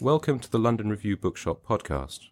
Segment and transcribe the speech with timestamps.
[0.00, 2.26] Welcome to the London Review Bookshop podcast.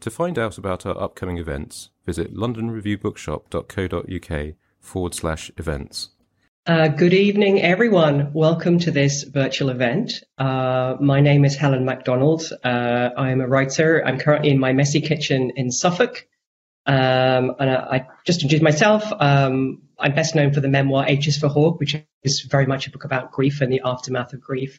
[0.00, 6.10] To find out about our upcoming events, visit londonreviewbookshop.co.uk forward slash events.
[6.66, 8.34] Uh, good evening, everyone.
[8.34, 10.22] Welcome to this virtual event.
[10.36, 12.52] Uh, my name is Helen Macdonald.
[12.62, 14.06] Uh, I am a writer.
[14.06, 16.28] I'm currently in my messy kitchen in Suffolk.
[16.84, 19.10] Um, and I, I, just introduce myself.
[19.18, 22.86] Um, I'm best known for the memoir H is for Hawk, which is very much
[22.86, 24.78] a book about grief and the aftermath of grief.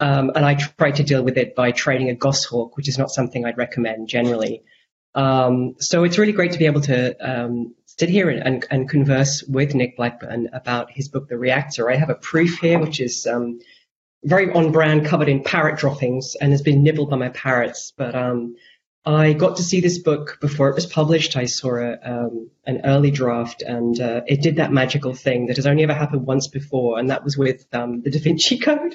[0.00, 3.10] Um, and I try to deal with it by training a goshawk, which is not
[3.10, 4.62] something I'd recommend generally.
[5.14, 8.88] Um, so it's really great to be able to um, sit here and, and, and,
[8.88, 11.88] converse with Nick Blackburn about his book, The Reactor.
[11.88, 13.60] I have a proof here, which is um,
[14.24, 17.92] very on brand, covered in parrot droppings, and has been nibbled by my parrots.
[17.96, 18.56] But um,
[19.06, 21.36] I got to see this book before it was published.
[21.36, 25.56] I saw a, um, an early draft, and uh, it did that magical thing that
[25.56, 28.94] has only ever happened once before, and that was with um, the Da Vinci Code.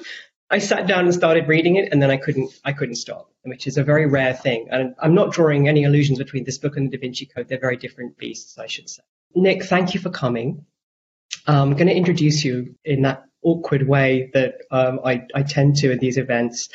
[0.50, 3.66] I sat down and started reading it, and then I couldn't I couldn't stop, which
[3.66, 4.68] is a very rare thing.
[4.70, 7.48] And I'm not drawing any allusions between this book and the Da Vinci Code.
[7.48, 9.02] They're very different beasts, I should say.
[9.34, 10.64] Nick, thank you for coming.
[11.46, 15.92] I'm going to introduce you in that awkward way that um, I, I tend to
[15.92, 16.68] at these events.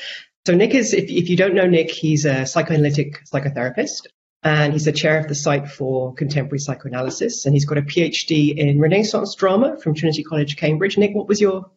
[0.48, 4.08] So Nick is, if, if you don't know Nick, he's a psychoanalytic psychotherapist
[4.44, 8.56] and he's the chair of the site for contemporary psychoanalysis and he's got a PhD
[8.56, 10.98] in Renaissance drama from Trinity College, Cambridge.
[10.98, 11.72] Nick, what was your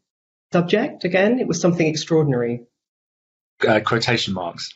[0.53, 1.39] subject again?
[1.41, 2.63] It was something extraordinary.
[3.67, 4.73] Uh, quotation marks.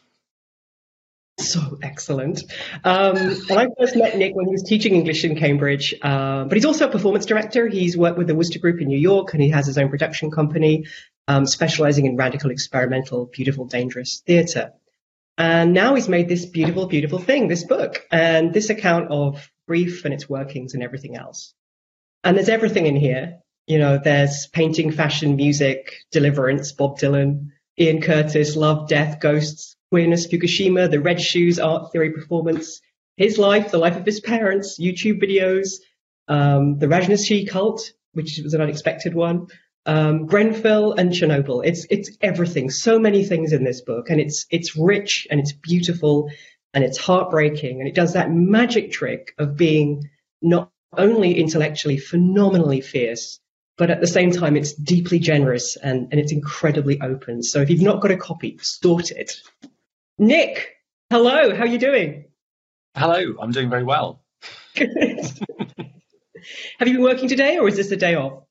[1.38, 2.42] So excellent.
[2.84, 6.56] Um, and I first met Nick when he was teaching English in Cambridge, uh, but
[6.56, 7.66] he's also a performance director.
[7.68, 10.30] He's worked with the Wooster Group in New York and he has his own production
[10.30, 10.86] company
[11.28, 14.72] um, specializing in radical, experimental, beautiful, dangerous theater.
[15.38, 20.04] And now he's made this beautiful, beautiful thing, this book, and this account of grief
[20.04, 21.54] and its workings and everything else.
[22.22, 23.41] And there's everything in here.
[23.66, 30.26] You know, there's painting, fashion, music, deliverance, Bob Dylan, Ian Curtis, love, death, ghosts, queerness,
[30.26, 32.80] Fukushima, the red shoes, art theory performance,
[33.16, 35.74] his life, the life of his parents, YouTube videos,
[36.28, 39.46] um, the Rajneeshee cult, which was an unexpected one,
[39.86, 41.64] um, Grenfell and Chernobyl.
[41.64, 42.70] It's it's everything.
[42.70, 46.30] So many things in this book, and it's it's rich and it's beautiful
[46.74, 50.08] and it's heartbreaking, and it does that magic trick of being
[50.40, 53.40] not only intellectually phenomenally fierce,
[53.76, 57.42] but at the same time, it's deeply generous and, and it's incredibly open.
[57.42, 59.40] So if you've not got a copy, sort it.
[60.18, 60.76] Nick,
[61.10, 62.26] hello, how are you doing?
[62.94, 64.22] Hello, I'm doing very well.
[64.76, 68.44] Have you been working today or is this a day off?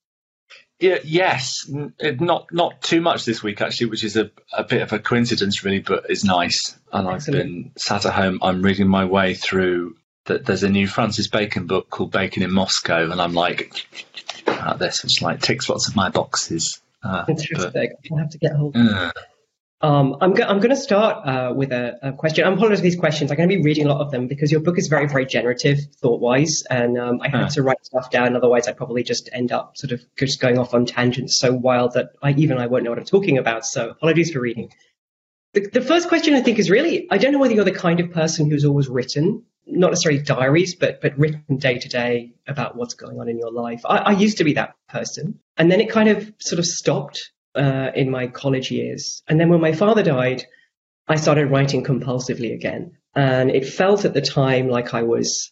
[0.79, 1.69] Yeah, yes,
[2.01, 5.63] not not too much this week actually, which is a, a bit of a coincidence
[5.63, 6.75] really, but is nice.
[6.91, 7.39] And Excellent.
[7.39, 8.39] I've been sat at home.
[8.41, 9.95] I'm reading my way through.
[10.25, 13.87] That there's a new Francis Bacon book called Bacon in Moscow, and I'm like,
[14.65, 16.81] at this, which like ticks lots of my boxes.
[17.03, 17.93] Uh, Interesting.
[18.11, 18.75] I'll have to get hold.
[18.75, 19.11] Uh,
[19.83, 22.45] um, I'm, go- I'm going to start uh, with a, a, question.
[22.45, 23.31] I'm apologizing for these questions.
[23.31, 25.25] I'm going to be reading a lot of them because your book is very, very
[25.25, 28.35] generative thought-wise, and um, I have to write stuff down.
[28.35, 31.93] Otherwise, I'd probably just end up sort of just going off on tangents so wild
[31.93, 33.65] that I even I won't know what I'm talking about.
[33.65, 34.71] So apologies for reading.
[35.53, 37.99] The, the first question I think is really I don't know whether you're the kind
[37.99, 42.75] of person who's always written not necessarily diaries, but but written day to day about
[42.75, 43.81] what's going on in your life.
[43.85, 47.31] I, I, used to be that person, and then it kind of sort of stopped
[47.55, 49.23] uh, in my college years.
[49.27, 50.43] And then when my father died,
[51.07, 55.51] I started writing compulsively again, and it felt at the time like I was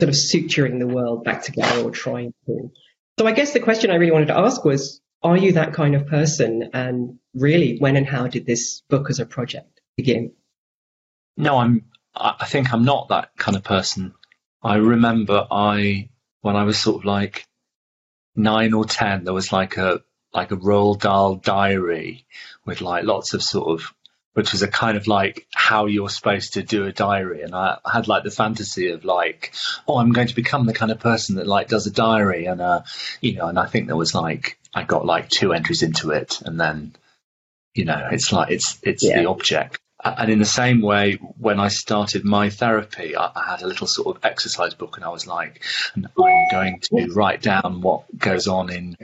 [0.00, 2.70] sort of suturing the world back together or trying to.
[3.18, 5.94] So I guess the question I really wanted to ask was, are you that kind
[5.94, 6.70] of person?
[6.72, 10.32] And really, when and how did this book as a project begin?
[11.36, 11.84] No, I'm
[12.16, 14.14] I think I'm not that kind of person.
[14.62, 16.08] I remember I
[16.40, 17.46] when I was sort of like
[18.36, 20.02] nine or ten, there was like a
[20.32, 22.26] like a Roald Dahl diary
[22.64, 23.94] with like lots of sort of
[24.34, 27.42] which was a kind of like how you're supposed to do a diary.
[27.42, 29.54] And I had like the fantasy of like,
[29.86, 32.46] oh, I'm going to become the kind of person that like does a diary.
[32.46, 32.82] And, uh,
[33.20, 36.42] you know, and I think there was like, I got like two entries into it
[36.42, 36.96] and then,
[37.74, 39.20] you know, it's like, it's, it's yeah.
[39.20, 39.78] the object.
[40.04, 43.86] And in the same way, when I started my therapy, I, I, had a little
[43.86, 45.64] sort of exercise book, and I was like,
[45.96, 46.06] "I'm
[46.50, 48.98] going to write down what goes on in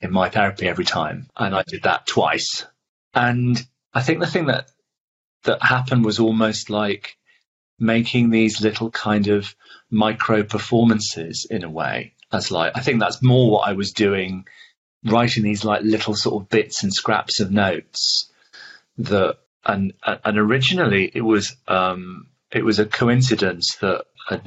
[0.00, 2.66] in my therapy every time." And I did that twice.
[3.14, 4.70] And I think the thing that
[5.44, 7.16] that happened was almost like
[7.78, 9.54] making these little kind of
[9.88, 12.14] micro performances in a way.
[12.32, 14.46] As like I think that's more what I was doing,
[15.04, 18.32] writing these like little sort of bits and scraps of notes
[18.98, 24.40] that and and originally it was um it was a coincidence that a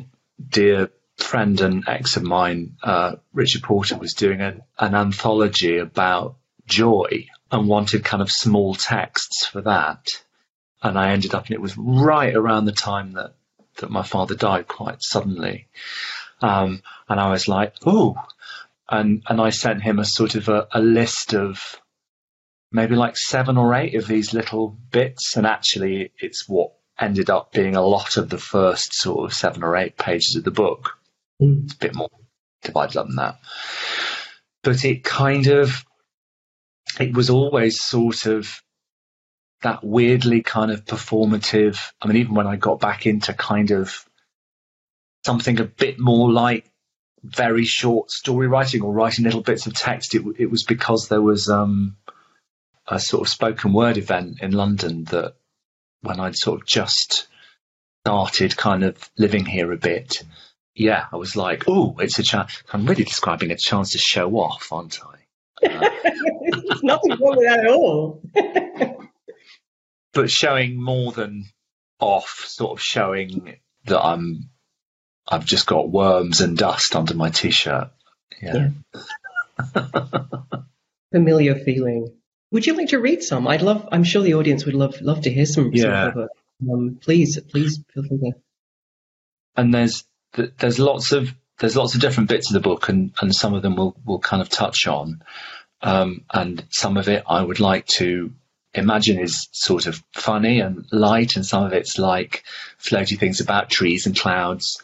[0.49, 6.37] dear friend and ex of mine, uh, Richard Porter, was doing an, an anthology about
[6.67, 10.07] joy and wanted kind of small texts for that.
[10.81, 13.33] And I ended up, and it was right around the time that,
[13.77, 15.67] that my father died quite suddenly.
[16.41, 18.15] Um, and I was like, oh,
[18.89, 21.81] and, and I sent him a sort of a, a list of
[22.77, 25.35] maybe like seven or eight of these little bits.
[25.35, 29.63] And actually it's what ended up being a lot of the first sort of seven
[29.63, 30.97] or eight pages of the book.
[31.41, 31.65] Mm.
[31.65, 32.09] It's a bit more
[32.63, 33.39] divided up than that.
[34.63, 35.83] But it kind of,
[36.99, 38.61] it was always sort of
[39.61, 41.79] that weirdly kind of performative.
[42.01, 44.05] I mean, even when I got back into kind of
[45.25, 46.69] something a bit more like
[47.23, 51.21] very short story writing or writing little bits of text, it, it was because there
[51.21, 51.97] was um,
[52.87, 55.35] a sort of spoken word event in London that
[56.01, 57.27] when I'd sort of just
[58.05, 60.23] started kind of living here a bit,
[60.75, 62.63] yeah, I was like, oh, it's a chance.
[62.71, 65.67] I'm really describing a chance to show off, aren't I?
[65.67, 65.89] Uh,
[66.83, 68.21] nothing wrong with that at all.
[70.13, 71.45] but showing more than
[71.99, 74.49] off, sort of showing that I'm,
[75.27, 77.89] I've just got worms and dust under my t-shirt.
[78.41, 78.69] Yeah.
[79.75, 79.87] yeah.
[81.11, 82.13] Familiar feeling.
[82.51, 83.47] Would you like to read some?
[83.47, 83.87] I'd love.
[83.91, 85.71] I'm sure the audience would love love to hear some.
[85.73, 86.11] Yeah.
[86.13, 86.29] Some
[86.71, 88.31] um, please, please feel free to.
[89.55, 93.35] And there's there's lots of there's lots of different bits of the book, and and
[93.35, 95.21] some of them will will kind of touch on,
[95.81, 98.31] um, and some of it I would like to
[98.73, 102.43] imagine is sort of funny and light, and some of it's like
[102.79, 104.81] floaty things about trees and clouds,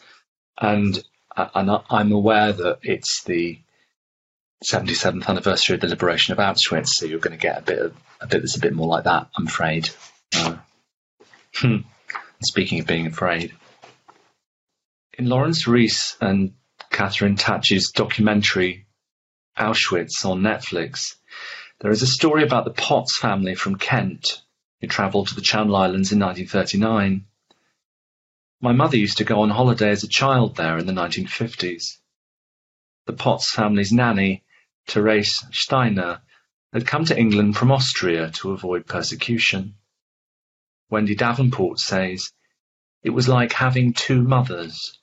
[0.58, 1.02] and
[1.36, 3.58] and I'm aware that it's the
[4.64, 7.96] 77th anniversary of the liberation of Auschwitz, so you're going to get a bit of
[8.20, 9.28] a bit that's a bit more like that.
[9.36, 9.90] I'm afraid.
[10.34, 10.56] Uh,
[11.54, 11.76] hmm.
[12.42, 13.54] Speaking of being afraid,
[15.18, 16.54] in Laurence Rees and
[16.90, 18.86] Catherine Tatch's documentary
[19.58, 21.14] Auschwitz on Netflix,
[21.80, 24.42] there is a story about the Potts family from Kent
[24.80, 27.26] who travelled to the Channel Islands in 1939.
[28.60, 31.98] My mother used to go on holiday as a child there in the 1950s.
[33.06, 34.44] The Potts family's nanny
[34.86, 36.22] Therese Steiner
[36.72, 39.76] had come to England from Austria to avoid persecution.
[40.90, 42.32] Wendy Davenport says,
[43.02, 44.98] it was like having two mothers.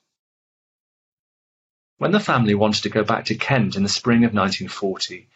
[1.98, 5.28] When the family wanted to go back to Kent in the spring of 1940,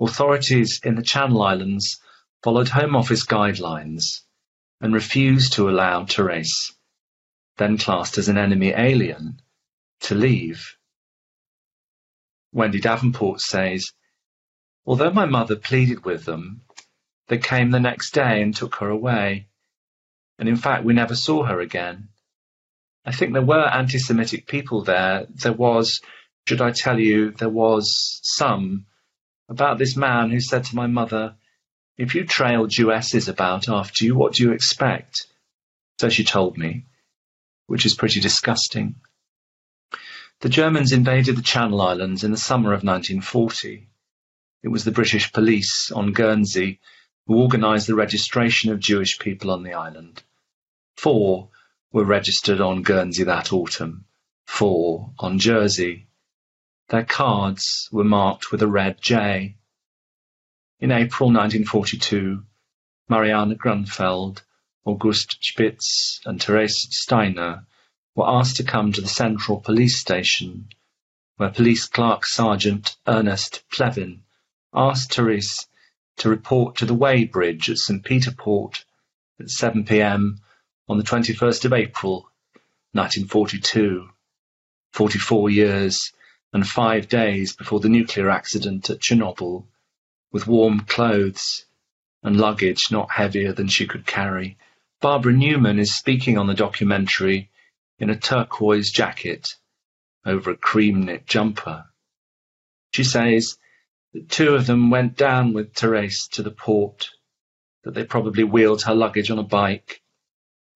[0.00, 2.00] authorities in the Channel Islands
[2.42, 4.22] followed Home Office guidelines
[4.80, 6.74] and refused to allow Therese,
[7.58, 9.40] then classed as an enemy alien,
[10.00, 10.76] to leave.
[12.52, 13.92] Wendy Davenport says,
[14.84, 16.62] Although my mother pleaded with them,
[17.28, 19.48] they came the next day and took her away.
[20.38, 22.08] And in fact, we never saw her again.
[23.04, 25.26] I think there were anti Semitic people there.
[25.30, 26.00] There was,
[26.46, 28.86] should I tell you, there was some
[29.48, 31.36] about this man who said to my mother,
[31.96, 35.26] If you trail Jewesses about after you, what do you expect?
[36.00, 36.86] So she told me,
[37.66, 38.96] which is pretty disgusting.
[40.40, 43.90] The Germans invaded the Channel Islands in the summer of 1940.
[44.62, 46.80] It was the British police on Guernsey
[47.26, 50.22] who organised the registration of Jewish people on the island.
[50.96, 51.50] Four
[51.92, 54.06] were registered on Guernsey that autumn,
[54.46, 56.08] four on Jersey.
[56.88, 59.56] Their cards were marked with a red J.
[60.78, 62.46] In April 1942,
[63.10, 64.40] Marianne Grunfeld,
[64.86, 67.66] August Spitz and Therese Steiner
[68.14, 70.68] were asked to come to the Central Police Station,
[71.36, 74.20] where Police Clerk Sergeant Ernest Plevin
[74.74, 75.68] asked Therese
[76.16, 78.04] to report to the Weighbridge at St.
[78.04, 78.84] Peter Port
[79.38, 80.40] at 7 p.m.
[80.88, 82.30] on the 21st of April,
[82.92, 84.08] 1942,
[84.92, 86.12] 44 years
[86.52, 89.64] and five days before the nuclear accident at Chernobyl,
[90.32, 91.64] with warm clothes
[92.22, 94.58] and luggage not heavier than she could carry.
[95.00, 97.49] Barbara Newman is speaking on the documentary
[98.00, 99.54] in a turquoise jacket
[100.26, 101.84] over a cream knit jumper.
[102.92, 103.58] She says
[104.12, 107.10] that two of them went down with Therese to the port,
[107.84, 110.02] that they probably wheeled her luggage on a bike,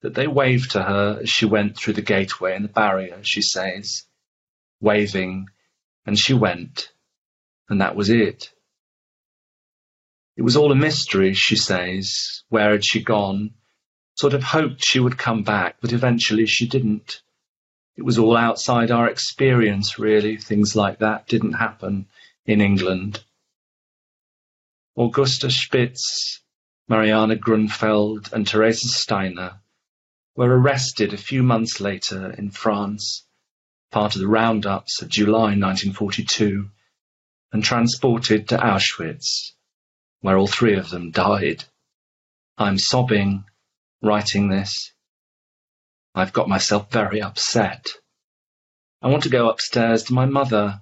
[0.03, 3.43] that they waved to her as she went through the gateway and the barrier, she
[3.43, 4.05] says,
[4.81, 5.47] waving,
[6.07, 6.93] and she went,
[7.69, 8.53] and that was it.
[10.37, 12.43] It was all a mystery, she says.
[12.49, 13.55] Where had she gone?
[14.17, 17.23] Sort of hoped she would come back, but eventually she didn't.
[17.97, 20.37] It was all outside our experience, really.
[20.37, 22.07] Things like that didn't happen
[22.47, 23.25] in England.
[24.97, 26.41] Augusta Spitz,
[26.89, 29.61] Mariana Grunfeld, and Teresa Steiner
[30.37, 33.25] were arrested a few months later in France,
[33.91, 36.71] part of the roundups of July 1942,
[37.53, 39.53] and transported to Auschwitz,
[40.21, 41.65] where all three of them died.
[42.59, 43.45] I'm sobbing,
[44.05, 44.93] writing this.
[46.15, 47.89] I've got myself very upset.
[49.03, 50.81] I want to go upstairs to my mother,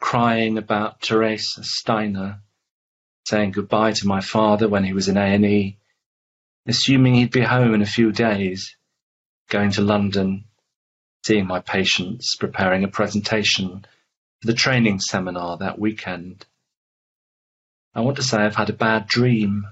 [0.00, 2.40] crying about Teresa Steiner,
[3.26, 5.78] saying goodbye to my father when he was in A&E,
[6.66, 8.76] assuming he'd be home in a few days,
[9.48, 10.44] going to London,
[11.24, 13.86] seeing my patients, preparing a presentation
[14.40, 16.46] for the training seminar that weekend.
[17.94, 19.66] I want to say I've had a bad dream.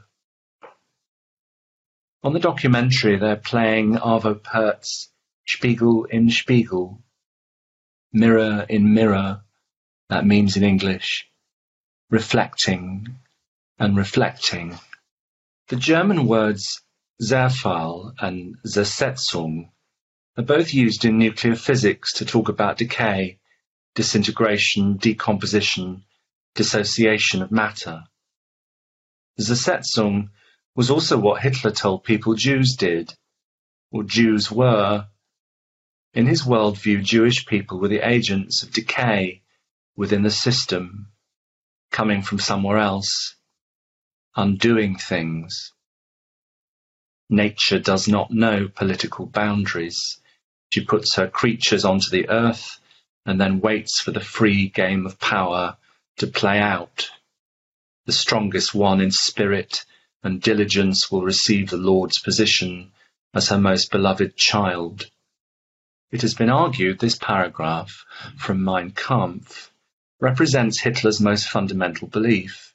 [2.27, 5.13] On the documentary, they're playing Arvo Pärt's
[5.47, 7.01] Spiegel im Spiegel,
[8.13, 9.45] Mirror in Mirror,
[10.09, 11.31] that means in English,
[12.11, 13.21] reflecting
[13.79, 14.77] and reflecting.
[15.69, 16.83] The German words
[17.23, 19.71] Zerfall and Zersetzung
[20.37, 23.39] are both used in nuclear physics to talk about decay,
[23.95, 26.03] disintegration, decomposition,
[26.57, 28.03] dissociation of matter.
[29.39, 30.31] Zersetzung
[30.77, 33.13] was also what Hitler told people Jews did,
[33.91, 35.09] or Jews were.
[36.13, 39.43] In his worldview, Jewish people were the agents of decay
[39.97, 41.09] within the system,
[41.91, 43.37] coming from somewhere else,
[44.37, 45.73] undoing things.
[47.31, 50.21] Nature does not know political boundaries.
[50.71, 52.79] She puts her creatures onto the earth
[53.25, 55.79] and then waits for the free game of power
[56.19, 57.11] to play out.
[58.05, 59.85] The strongest one in spirit
[60.23, 62.93] and diligence will receive the Lord's position
[63.35, 65.07] as her most beloved child.
[66.11, 68.05] It has been argued this paragraph
[68.39, 69.71] from Mein Kampf
[70.21, 72.75] represents Hitler's most fundamental belief.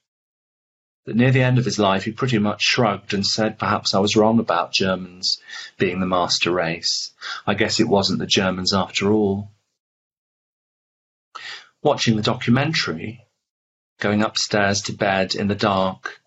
[1.05, 3.99] That near the end of his life he pretty much shrugged and said, perhaps I
[3.99, 5.41] was wrong about Germans
[5.79, 7.11] being the master race.
[7.47, 9.49] I guess it wasn't the Germans after all.
[11.81, 13.25] Watching the documentary,
[13.99, 16.20] going upstairs to bed in the dark,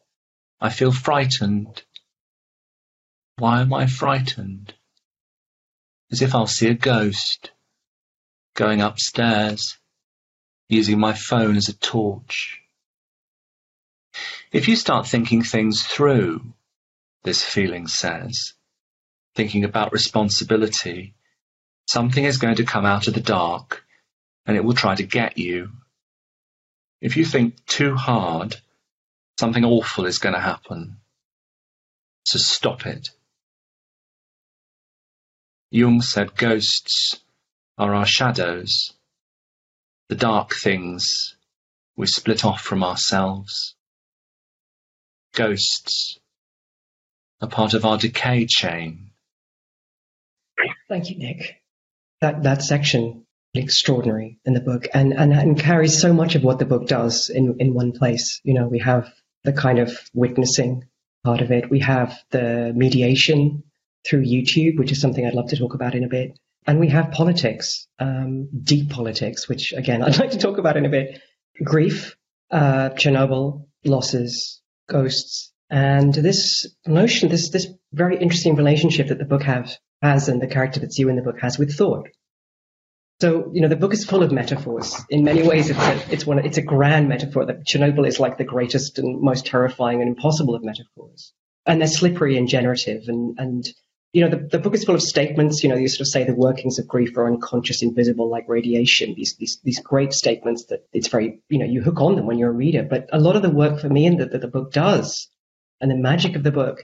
[0.64, 1.82] I feel frightened.
[3.36, 4.72] Why am I frightened?
[6.10, 7.50] As if I'll see a ghost.
[8.54, 9.76] Going upstairs,
[10.70, 12.62] using my phone as a torch.
[14.52, 16.54] If you start thinking things through,
[17.24, 18.54] this feeling says,
[19.34, 21.14] thinking about responsibility,
[21.86, 23.84] something is going to come out of the dark
[24.46, 25.72] and it will try to get you.
[27.02, 28.62] If you think too hard,
[29.38, 30.98] Something awful is going to happen.
[32.26, 33.08] To stop it.
[35.70, 37.20] Jung said ghosts
[37.76, 38.92] are our shadows,
[40.08, 41.36] the dark things
[41.96, 43.74] we split off from ourselves.
[45.34, 46.18] Ghosts
[47.40, 49.10] are part of our decay chain.
[50.88, 51.60] Thank you, Nick.
[52.20, 56.58] That that section extraordinary in the book and, and and carries so much of what
[56.58, 58.40] the book does in in one place.
[58.44, 59.12] You know, we have
[59.44, 60.84] the kind of witnessing
[61.24, 61.70] part of it.
[61.70, 63.62] We have the mediation
[64.06, 66.38] through YouTube, which is something I'd love to talk about in a bit.
[66.66, 70.86] And we have politics, um, deep politics, which again, I'd like to talk about in
[70.86, 71.20] a bit.
[71.62, 72.16] Grief,
[72.50, 79.42] uh, Chernobyl, losses, ghosts, and this notion, this, this very interesting relationship that the book
[79.42, 82.08] have, has and the character that's you in the book has with thought.
[83.20, 84.96] So, you know, the book is full of metaphors.
[85.08, 88.38] In many ways, it's a, it's one, it's a grand metaphor that Chernobyl is like
[88.38, 91.32] the greatest and most terrifying and impossible of metaphors.
[91.64, 93.04] And they're slippery and generative.
[93.06, 93.64] And, and,
[94.12, 95.62] you know, the, the book is full of statements.
[95.62, 99.14] You know, you sort of say the workings of grief are unconscious, invisible, like radiation.
[99.14, 102.38] These, these, these great statements that it's very, you know, you hook on them when
[102.38, 102.82] you're a reader.
[102.82, 105.28] But a lot of the work for me and that the book does
[105.80, 106.82] and the magic of the book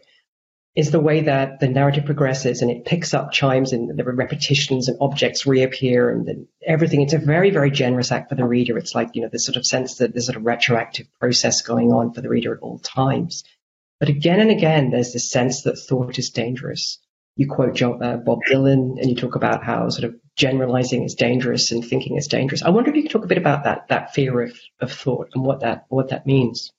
[0.76, 4.14] is the way that the narrative progresses and it picks up chimes and there are
[4.14, 7.02] repetitions and objects reappear and everything.
[7.02, 8.78] It's a very, very generous act for the reader.
[8.78, 11.92] It's like, you know, this sort of sense that there's sort of retroactive process going
[11.92, 13.42] on for the reader at all times.
[13.98, 16.98] But again and again, there's this sense that thought is dangerous.
[17.34, 21.72] You quote uh, Bob Dylan and you talk about how sort of generalizing is dangerous
[21.72, 22.62] and thinking is dangerous.
[22.62, 25.30] I wonder if you could talk a bit about that, that fear of, of thought
[25.34, 26.72] and what that, what that means.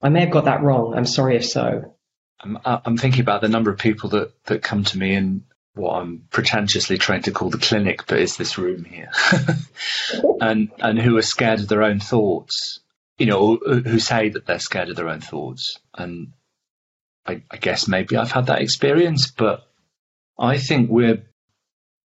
[0.00, 0.94] I may have got that wrong.
[0.94, 1.96] I'm sorry if so.
[2.40, 5.44] I'm, uh, I'm thinking about the number of people that, that come to me in
[5.74, 9.10] what I'm pretentiously trying to call the clinic, but is this room here,
[10.40, 12.80] and and who are scared of their own thoughts.
[13.18, 15.78] you know, who say that they're scared of their own thoughts.
[15.94, 16.32] And
[17.26, 19.66] I, I guess maybe I've had that experience, but
[20.38, 21.22] I think we're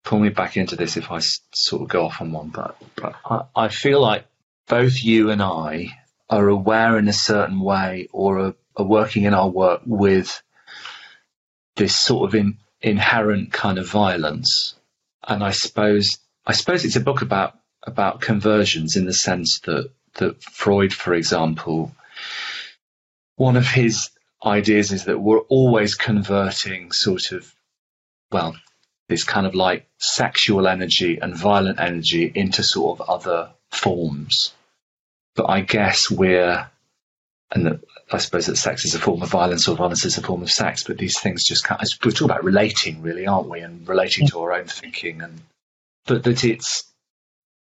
[0.04, 1.20] pull me back into this if I
[1.54, 4.26] sort of go off on one, but, but I, I feel like
[4.68, 5.98] both you and I
[6.30, 10.42] are aware in a certain way or are, are working in our work with
[11.76, 14.76] this sort of in, inherent kind of violence.
[15.28, 19.90] And I suppose I suppose it's a book about about conversions in the sense that
[20.16, 21.92] that Freud, for example,
[23.36, 24.10] one of his
[24.46, 27.54] ideas is that we're always converting sort of
[28.32, 28.56] well
[29.10, 34.54] this kind of like sexual energy and violent energy into sort of other forms.
[35.36, 36.70] But I guess we're
[37.52, 37.80] and
[38.14, 40.52] I suppose that sex is a form of violence or violence is a form of
[40.52, 43.62] sex, but these things just can't, we're talking about relating really, aren't we?
[43.62, 45.42] And relating to our own thinking and,
[46.06, 46.84] but that it's,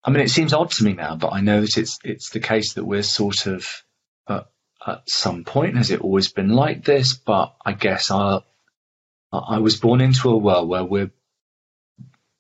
[0.04, 2.40] I mean, it seems odd to me now, but I know that it's, it's the
[2.40, 3.68] case that we're sort of,
[4.28, 4.42] uh,
[4.88, 7.14] at some point, has it always been like this?
[7.14, 8.40] But I guess I,
[9.32, 11.12] I was born into a world where we're,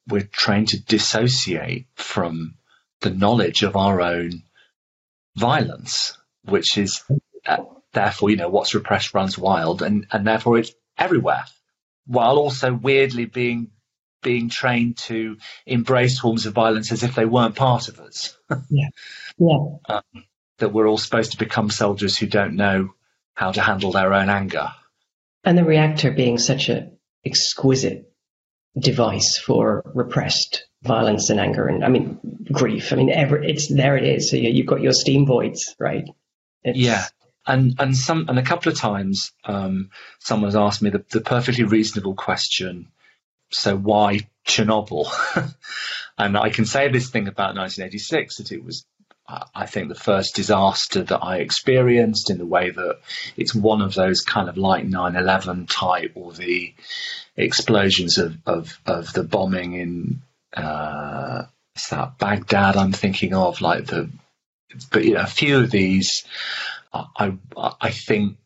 [0.07, 2.55] we're trained to dissociate from
[3.01, 4.43] the knowledge of our own
[5.35, 7.03] violence, which is
[7.45, 7.57] uh,
[7.93, 11.45] therefore, you know, what's repressed runs wild, and and therefore it's everywhere,
[12.05, 13.71] while also weirdly being
[14.21, 18.37] being trained to embrace forms of violence as if they weren't part of us.
[18.69, 18.89] yeah,
[19.37, 19.57] yeah.
[19.87, 20.03] Um,
[20.57, 22.93] that we're all supposed to become soldiers who don't know
[23.33, 24.69] how to handle their own anger.
[25.45, 28.11] And the reactor being such an exquisite
[28.77, 32.19] device for repressed violence and anger and I mean
[32.51, 32.93] grief.
[32.93, 33.97] I mean, every, it's there.
[33.97, 34.29] It is.
[34.29, 36.05] So you've got your steam voids, right?
[36.63, 37.05] It's, yeah,
[37.49, 39.89] and and some and a couple of times um,
[40.19, 42.87] someone's asked me the, the perfectly reasonable question
[43.51, 45.07] so why chernobyl?
[46.17, 48.85] And i can say this thing about 1986 that it was
[49.55, 52.99] i think the first disaster that i experienced in the way that
[53.37, 56.73] it's one of those kind of like 9-11 type or the
[57.37, 60.21] explosions of of, of the bombing in
[60.61, 61.43] uh,
[61.89, 63.61] that baghdad i'm thinking of?
[63.61, 64.09] Like the
[64.91, 66.23] but you know, a few of these
[66.93, 67.37] I,
[67.81, 68.37] I think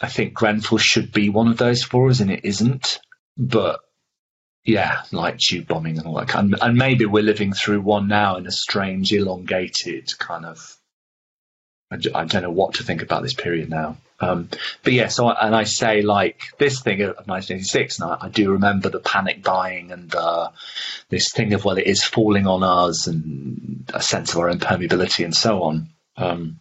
[0.00, 3.00] I think Grenfell should be one of those for us, and it isn't.
[3.36, 3.80] But
[4.64, 8.46] yeah, like tube bombing and all that and maybe we're living through one now in
[8.46, 10.76] a strange, elongated kind of.
[11.90, 13.96] I, I don't know what to think about this period now.
[14.20, 14.48] Um,
[14.82, 18.28] but yeah, so I, and I say like this thing of 1986, and I, I
[18.28, 20.50] do remember the panic buying and uh,
[21.08, 25.24] this thing of well, it is falling on us, and a sense of our impermeability
[25.24, 25.88] and so on.
[26.16, 26.58] Um,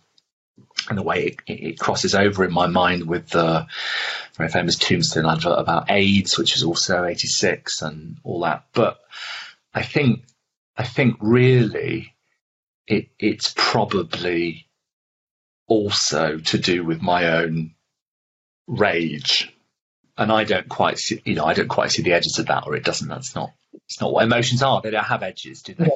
[0.90, 3.68] and the way it, it, crosses over in my mind with the
[4.36, 8.66] very famous Tombstone advert about AIDS, which is also 86 and all that.
[8.74, 9.00] But
[9.74, 10.24] I think,
[10.78, 12.14] I think really
[12.86, 14.68] it, it's probably
[15.68, 17.76] also to do with my own
[18.68, 19.54] rage.
[20.18, 22.66] And I don't quite see, you know, I don't quite see the edges of that,
[22.66, 23.08] or it doesn't.
[23.08, 23.52] That's not
[23.86, 24.82] it's not what emotions are.
[24.82, 25.90] They don't have edges, do they?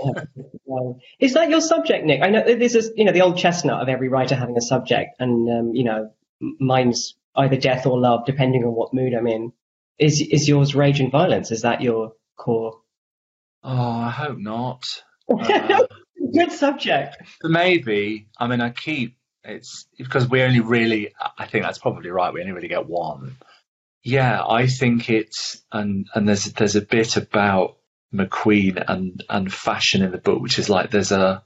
[0.67, 0.94] Yeah.
[1.20, 2.22] Is that your subject, Nick?
[2.22, 5.15] I know this is, you know, the old chestnut of every writer having a subject,
[5.20, 9.54] and um, you know, mine's either death or love, depending on what mood I'm in.
[10.00, 11.52] Is is yours rage and violence?
[11.52, 12.80] Is that your core?
[13.63, 14.84] Oh, I hope not.
[15.30, 15.84] Uh,
[16.34, 17.17] Good subject.
[17.44, 18.28] Maybe.
[18.38, 21.13] I mean, I keep it's because we only really.
[21.38, 22.34] I think that's probably right.
[22.34, 23.38] We only really get one.
[24.04, 27.78] Yeah, I think it's and and there's there's a bit about
[28.14, 31.44] McQueen and and fashion in the book, which is like there's a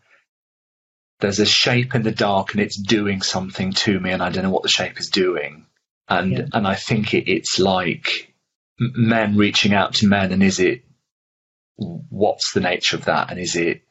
[1.19, 4.43] there's a shape in the dark and it's doing something to me, and I don't
[4.43, 5.65] know what the shape is doing,
[6.07, 6.45] and yeah.
[6.53, 8.33] and I think it, it's like
[8.79, 10.83] men reaching out to men, and is it
[11.75, 13.81] what's the nature of that, and is it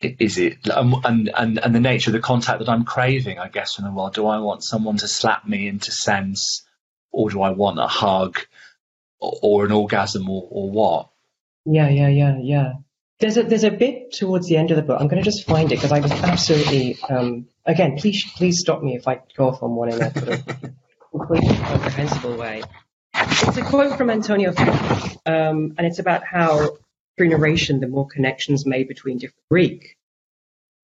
[0.00, 0.94] is it and
[1.34, 4.14] and and the nature of the contact that I'm craving, I guess, in the world.
[4.14, 6.64] Do I want someone to slap me into sense?
[7.10, 8.38] Or do I want a hug
[9.20, 11.08] or, an orgasm or, or what?
[11.64, 12.72] Yeah, yeah, yeah, yeah.
[13.20, 15.00] There's a there's a bit towards the end of the book.
[15.00, 17.96] I'm going to just find it because I was absolutely um, again.
[17.96, 20.46] Please please stop me if I go off on one in a sort of
[21.10, 22.62] completely comprehensible way.
[23.12, 24.54] It's a quote from Antonio,
[25.26, 26.78] um, and it's about how
[27.18, 29.96] through narration, the more connections made between different Greek.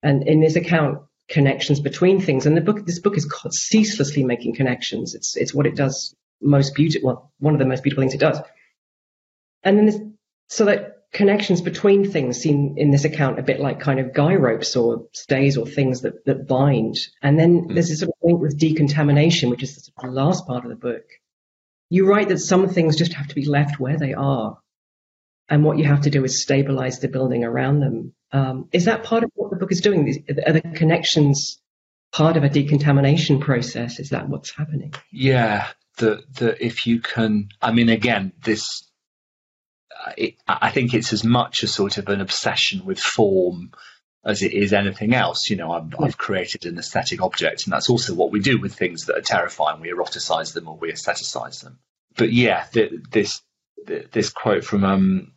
[0.02, 2.46] And in this account, connections between things.
[2.46, 5.14] And the book, this book is called ceaselessly making connections.
[5.14, 7.06] It's it's what it does most beautiful.
[7.06, 8.40] Well, one of the most beautiful things it does.
[9.62, 9.98] And then this,
[10.48, 14.34] so that connections between things seem in this account a bit like kind of guy
[14.34, 16.96] ropes or stays or things that that bind.
[17.22, 17.74] And then mm.
[17.74, 21.04] there's this sort of link with decontamination, which is the last part of the book.
[21.88, 24.58] You write that some things just have to be left where they are.
[25.48, 28.14] And what you have to do is stabilize the building around them.
[28.32, 30.24] Um, is that part of what book is doing?
[30.46, 31.58] Are the connections
[32.14, 33.98] part of a decontamination process.
[33.98, 34.94] Is that what's happening?
[35.10, 35.66] Yeah,
[35.98, 38.88] that that if you can, I mean, again, this.
[40.16, 43.72] It, I think it's as much a sort of an obsession with form
[44.24, 45.48] as it is anything else.
[45.48, 46.04] You know, I've, yeah.
[46.04, 49.22] I've, created an aesthetic object, and that's also what we do with things that are
[49.22, 49.80] terrifying.
[49.80, 51.78] We eroticize them or we aestheticize them.
[52.16, 53.40] But yeah, the, this
[53.86, 55.32] this quote from um,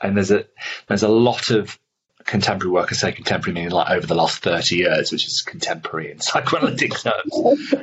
[0.00, 0.44] and there's a
[0.86, 1.78] there's a lot of
[2.24, 2.88] contemporary work.
[2.90, 6.94] I say contemporary meaning like over the last thirty years, which is contemporary in psychoanalytic
[6.98, 7.74] terms,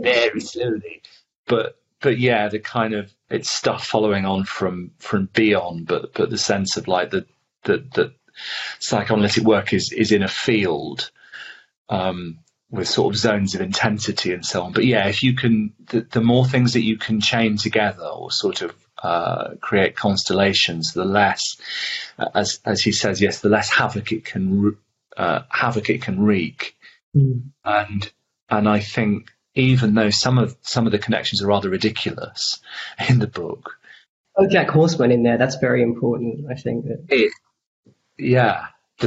[0.00, 1.02] very slowly.
[1.46, 6.30] But but yeah, the kind of it's stuff following on from from Bion, but but
[6.30, 7.26] the sense of like the
[7.64, 8.12] the, the
[8.78, 11.10] psychoanalytic work is is in a field
[11.88, 12.38] um,
[12.70, 14.72] with sort of zones of intensity and so on.
[14.72, 18.30] But yeah, if you can, the, the more things that you can chain together or
[18.30, 21.40] sort of uh, create constellations, the less,
[22.34, 24.76] as as he says, yes, the less havoc it can
[25.16, 26.76] uh, havoc it can wreak.
[27.14, 27.50] Mm.
[27.64, 28.12] And
[28.48, 32.60] and I think even though some of some of the connections are rather ridiculous
[33.08, 33.78] in the book.
[34.36, 35.38] Oh, Jack Horseman in there.
[35.38, 36.50] That's very important.
[36.50, 37.04] I think that.
[37.08, 37.32] It,
[38.18, 38.66] yeah.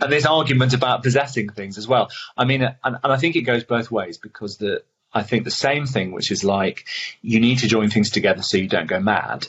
[0.00, 2.08] and there's argument about possessing things as well.
[2.36, 5.50] I mean, and, and I think it goes both ways because the I think the
[5.50, 6.86] same thing, which is like
[7.22, 9.48] you need to join things together so you don't go mad,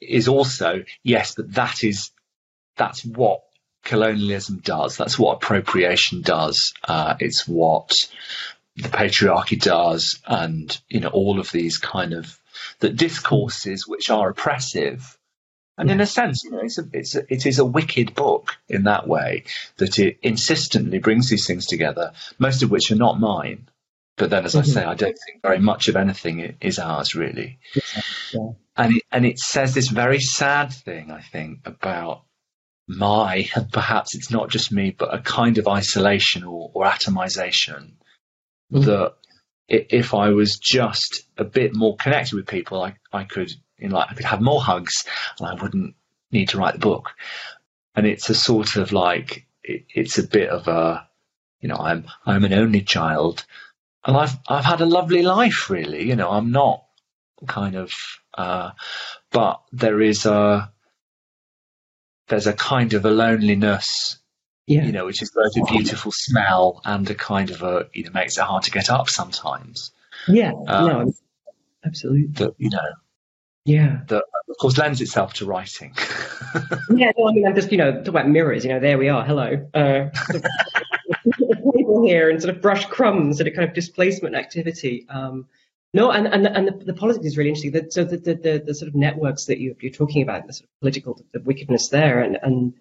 [0.00, 2.10] is also yes, but that is
[2.76, 3.42] that's what
[3.84, 4.96] colonialism does.
[4.96, 6.74] That's what appropriation does.
[6.84, 7.92] Uh, it's what
[8.76, 12.38] the patriarchy does, and you know all of these kind of
[12.80, 15.16] the discourses which are oppressive
[15.78, 18.56] and in a sense, you know, it's a, it's a, it is a wicked book
[18.68, 19.44] in that way
[19.76, 23.68] that it insistently brings these things together, most of which are not mine.
[24.16, 24.70] But then, as mm-hmm.
[24.70, 27.58] I say, I don't think very much of anything is ours really.
[28.32, 28.52] Yeah.
[28.76, 32.24] And it, and it says this very sad thing, I think, about
[32.88, 37.92] my, and perhaps it's not just me, but a kind of isolation or, or atomization
[38.72, 38.82] mm-hmm.
[38.82, 39.14] that
[39.68, 43.96] if I was just a bit more connected with people, I, I could you know,
[43.96, 45.04] like I could have more hugs
[45.38, 45.94] and I wouldn't
[46.30, 47.10] need to write the book.
[47.94, 51.08] And it's a sort of like it, it's a bit of a,
[51.60, 53.44] you know, I'm I'm an only child,
[54.06, 56.04] and I've I've had a lovely life really.
[56.08, 56.84] You know, I'm not
[57.46, 57.92] kind of,
[58.36, 58.70] uh,
[59.30, 60.72] but there is a
[62.28, 64.18] there's a kind of a loneliness
[64.66, 64.84] yeah.
[64.84, 68.10] you know, which is both a beautiful smell and a kind of a, you know,
[68.12, 69.92] makes it hard to get up sometimes.
[70.26, 71.12] Yeah, um, no,
[71.84, 72.26] absolutely.
[72.32, 72.88] That, you know,
[73.64, 74.00] yeah.
[74.08, 75.94] That, of course, lends itself to writing.
[76.90, 79.08] yeah, no, I mean, I'm just, you know, talk about mirrors, you know, there we
[79.08, 79.68] are, hello.
[79.72, 80.08] Uh,
[82.02, 85.06] here and sort of brush crumbs and a kind of displacement activity.
[85.08, 85.46] Um,
[85.94, 87.72] no, and, and, and the, the, politics is really interesting.
[87.72, 90.68] The, so the, the, the, sort of networks that you, are talking about, the sort
[90.68, 92.74] of political the wickedness there, and, and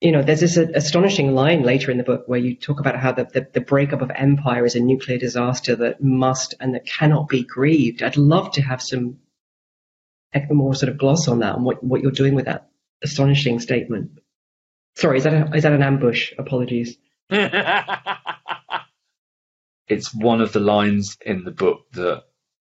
[0.00, 3.12] you know, there's this astonishing line later in the book where you talk about how
[3.12, 7.28] the, the, the, breakup of empire is a nuclear disaster that must and that cannot
[7.28, 8.02] be grieved.
[8.02, 9.18] I'd love to have some
[10.50, 12.68] more sort of gloss on that and what, what you're doing with that
[13.04, 14.18] astonishing statement.
[14.96, 16.32] Sorry, is that a, is that an ambush?
[16.36, 16.96] Apologies.
[19.92, 22.24] it's one of the lines in the book that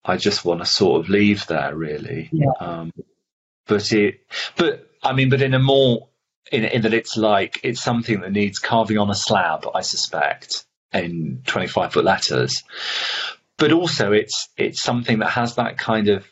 [0.06, 2.30] I just want to sort of leave there, really.
[2.32, 2.52] Yeah.
[2.60, 2.94] Um,
[3.68, 4.22] but it,
[4.56, 6.08] but I mean, but in a more
[6.52, 10.66] in, in that it's like it's something that needs carving on a slab, I suspect,
[10.94, 12.64] in twenty five foot letters.
[13.58, 16.26] But also, it's it's something that has that kind of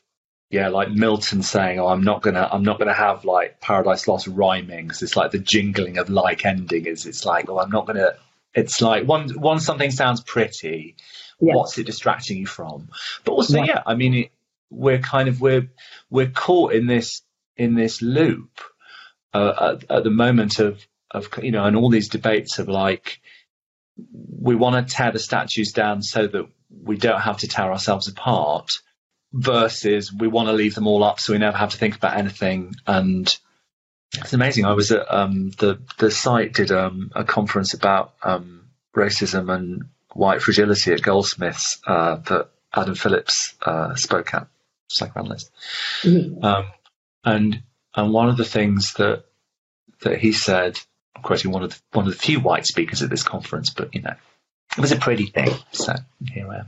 [0.51, 4.27] yeah, like Milton saying, "Oh, I'm not gonna, I'm not gonna have like Paradise Lost
[4.27, 7.05] rhyming because it's like the jingling of like ending is.
[7.05, 8.15] It's like, oh, I'm not gonna.
[8.55, 10.95] It's like once once something sounds pretty,
[11.39, 11.55] yes.
[11.55, 12.89] what's it distracting you from?
[13.25, 14.31] But also, yeah, I mean, it,
[14.69, 15.69] we're kind of we're
[16.09, 17.21] we're caught in this
[17.57, 18.61] in this loop
[19.33, 23.19] uh, at, at the moment of of you know, and all these debates of like
[24.41, 28.07] we want to tear the statues down so that we don't have to tear ourselves
[28.07, 28.71] apart
[29.31, 32.17] versus we want to leave them all up so we never have to think about
[32.17, 32.73] anything.
[32.87, 33.35] And
[34.17, 34.65] it's amazing.
[34.65, 39.85] I was at um, the the site did um, a conference about um, racism and
[40.13, 44.47] white fragility at Goldsmiths uh, that Adam Phillips uh, spoke at,
[44.89, 45.51] psychoanalyst.
[46.03, 46.43] Mm-hmm.
[46.43, 46.65] Um,
[47.23, 47.63] and
[47.95, 49.23] and one of the things that
[50.01, 50.79] that he said,
[51.15, 53.93] I'm quoting one of the, one of the few white speakers at this conference, but
[53.95, 54.15] you know,
[54.77, 55.51] it was a pretty thing.
[55.71, 55.93] So
[56.31, 56.67] here I am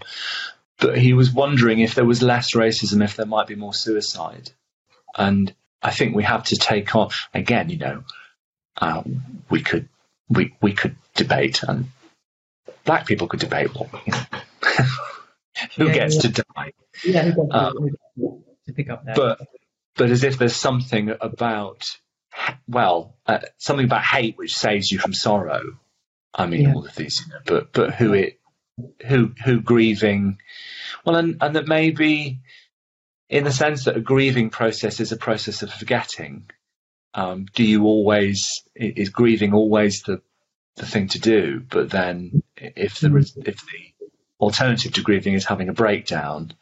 [0.79, 4.51] but he was wondering if there was less racism, if there might be more suicide.
[5.15, 5.53] And
[5.87, 7.69] I think we have to take on again.
[7.69, 8.03] You know,
[8.81, 9.03] uh,
[9.49, 9.87] we could
[10.27, 11.89] we we could debate, and
[12.83, 13.73] black people could debate.
[13.73, 14.19] Well, you know,
[15.77, 16.21] who yeah, gets yeah.
[16.21, 16.71] to die?
[17.05, 17.95] Yeah, um,
[18.65, 19.15] to pick up that.
[19.15, 19.39] But
[19.95, 21.85] but as if there's something about
[22.67, 25.61] well, uh, something about hate which saves you from sorrow.
[26.33, 26.73] I mean, Yeah.
[26.73, 28.39] all of these, you know, but but who it,
[29.07, 30.39] who who grieving,
[31.05, 32.41] well, and and that maybe,
[33.29, 36.49] in the sense that a grieving process is a process of forgetting.
[37.13, 40.21] Um, do you always is grieving always the
[40.75, 41.61] the thing to do?
[41.67, 43.07] But then, if the
[43.45, 44.07] if the
[44.39, 46.53] alternative to grieving is having a breakdown,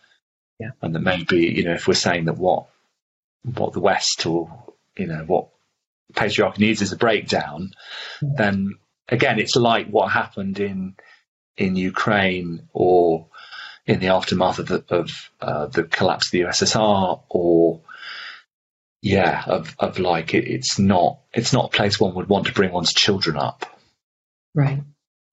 [0.59, 0.71] Yeah.
[0.81, 2.67] and that maybe you know if we're saying that what
[3.43, 4.63] what the West or
[4.97, 5.49] you know what
[6.13, 7.71] patriarchy needs is a breakdown,
[8.21, 8.75] then
[9.09, 10.95] again it's like what happened in
[11.57, 13.27] in Ukraine or
[13.85, 17.81] in the aftermath of the, of uh, the collapse of the USSR or
[19.01, 22.53] yeah of of like it, it's not it's not a place one would want to
[22.53, 23.65] bring one's children up.
[24.53, 24.81] Right.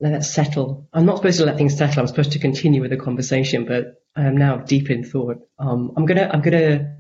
[0.01, 0.89] Let that settle.
[0.93, 2.01] I'm not supposed to let things settle.
[2.01, 5.39] I'm supposed to continue with the conversation, but I am now deep in thought.
[5.61, 6.97] Um, I'm gonna, I'm gonna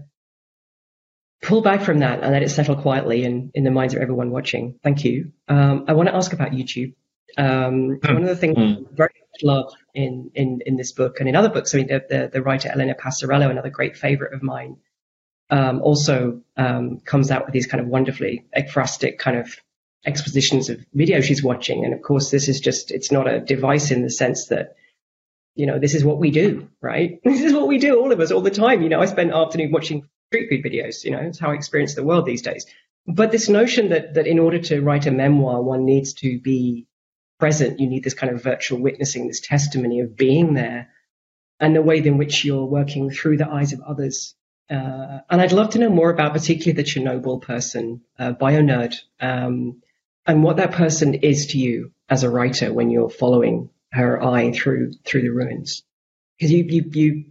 [1.43, 4.31] pull back from that and let it settle quietly in, in the minds of everyone
[4.31, 4.79] watching.
[4.85, 5.33] Thank you.
[5.49, 6.95] Um, I want to ask about YouTube.
[7.37, 8.15] Um, Hmm.
[8.15, 8.57] One of the things.
[8.57, 9.11] I very
[9.42, 12.42] love in, in, in this book and in other books, I mean, the, the, the
[12.42, 14.77] writer Elena Passarello, another great favorite of mine,
[15.51, 19.55] um, also um, comes out with these kind of wonderfully ekphrastic kind of
[20.05, 21.85] expositions of video she's watching.
[21.85, 24.77] And of course, this is just, it's not a device in the sense that,
[25.55, 27.21] you know, this is what we do, right?
[27.25, 28.83] This is what we do, all of us, all the time.
[28.83, 31.95] You know, I spend afternoon watching street food videos, you know, it's how I experience
[31.95, 32.66] the world these days.
[33.07, 36.87] But this notion that, that in order to write a memoir, one needs to be
[37.38, 40.88] present, you need this kind of virtual witnessing, this testimony of being there
[41.59, 44.35] and the way in which you're working through the eyes of others.
[44.71, 49.83] Uh, and I'd love to know more about particularly the Chernobyl person, uh, BioNerd, um,
[50.27, 54.53] and what that person is to you as a writer when you're following her eye
[54.53, 55.83] through through the ruins.
[56.38, 57.25] Because you, you, you,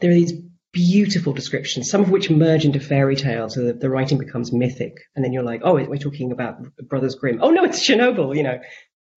[0.00, 0.32] there are these
[0.72, 5.24] beautiful descriptions, some of which merge into fairy tales, so the writing becomes mythic, and
[5.24, 7.38] then you're like, oh, we're talking about Brothers Grimm.
[7.42, 8.60] Oh no, it's Chernobyl, you know.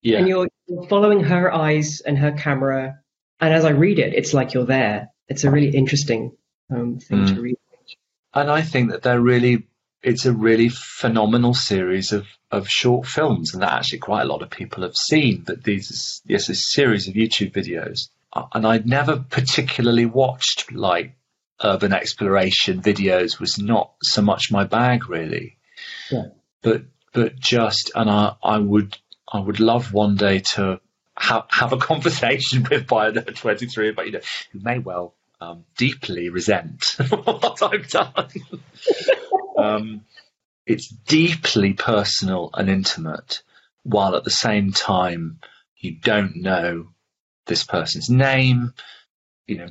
[0.05, 0.47] Yeah, And you're
[0.87, 2.99] following her eyes and her camera,
[3.39, 5.09] and as I read it, it's like you're there.
[5.27, 6.37] It's a really interesting
[6.69, 7.41] um, thing to Mm.
[7.41, 7.57] read.
[8.35, 9.67] and I think that they're really
[10.03, 14.43] it's a really phenomenal series of of short films, and that actually quite a lot
[14.43, 15.41] of people have seen.
[15.45, 18.09] But these yes, a series of YouTube videos,
[18.53, 21.15] and I'd never particularly watched like
[21.63, 23.39] urban exploration videos.
[23.39, 25.57] Was not so much my bag really.
[26.11, 26.27] Yeah.
[26.61, 28.97] But but just and I I would
[29.35, 30.79] I would love one day to
[31.17, 34.21] have have a conversation with twenty three about you know
[34.51, 38.29] who may well um, deeply resent what I've done.
[39.57, 40.05] um,
[40.65, 43.43] it's deeply personal and intimate,
[43.83, 45.39] while at the same time
[45.77, 46.87] you don't know
[47.45, 48.73] this person's name,
[49.45, 49.67] you know,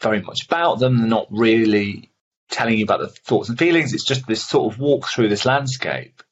[0.00, 0.98] very much about them.
[0.98, 2.10] They're not really
[2.50, 3.92] telling you about the thoughts and feelings.
[3.92, 6.22] It's just this sort of walk through this landscape,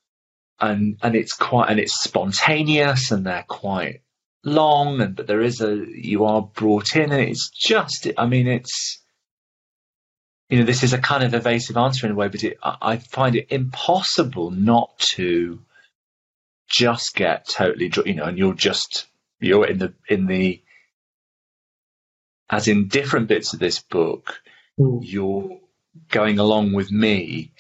[0.61, 4.03] and and it's quite and it's spontaneous, and they're quite
[4.45, 8.09] long, and but there is a you are brought in, and it's just.
[8.17, 9.03] I mean, it's
[10.49, 12.77] you know, this is a kind of evasive answer in a way, but it, I
[12.81, 15.61] I find it impossible not to
[16.69, 19.07] just get totally, you know, and you're just
[19.41, 20.63] you're in the in the
[22.51, 24.41] as in different bits of this book,
[24.79, 25.01] Mm.
[25.03, 25.59] you're
[26.09, 27.51] going along with me,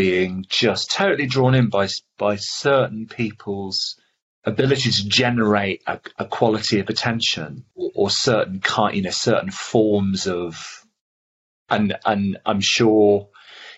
[0.00, 1.86] being just totally drawn in by
[2.16, 4.00] by certain people's
[4.44, 10.26] ability to generate a, a quality of attention or certain kind, you know, certain forms
[10.26, 10.86] of
[11.68, 13.28] and and I'm sure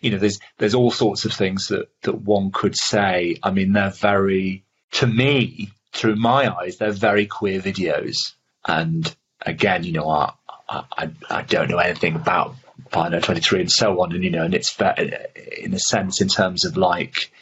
[0.01, 3.37] you know there's there's all sorts of things that that one could say.
[3.43, 8.35] I mean, they're very to me through my eyes, they're very queer videos.
[8.65, 10.35] And again, you know, I
[10.69, 12.55] I, I don't know anything about
[12.91, 15.13] BioNerd 23 and so on, and you know, and it's ve-
[15.59, 17.33] in a sense in terms of like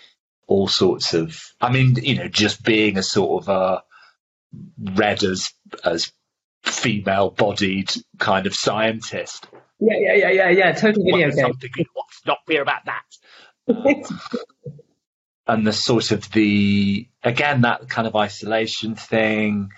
[0.47, 1.41] all sorts of.
[1.61, 5.51] I mean, you know, just being a sort of uh, a read as
[5.85, 6.13] as
[6.63, 9.47] female bodied kind of scientist
[9.79, 10.73] Yeah, yeah, yeah, yeah, yeah.
[10.73, 11.39] Total video game.
[11.39, 13.05] something what's not clear about that?
[15.47, 19.71] and the sort of the again that kind of isolation thing,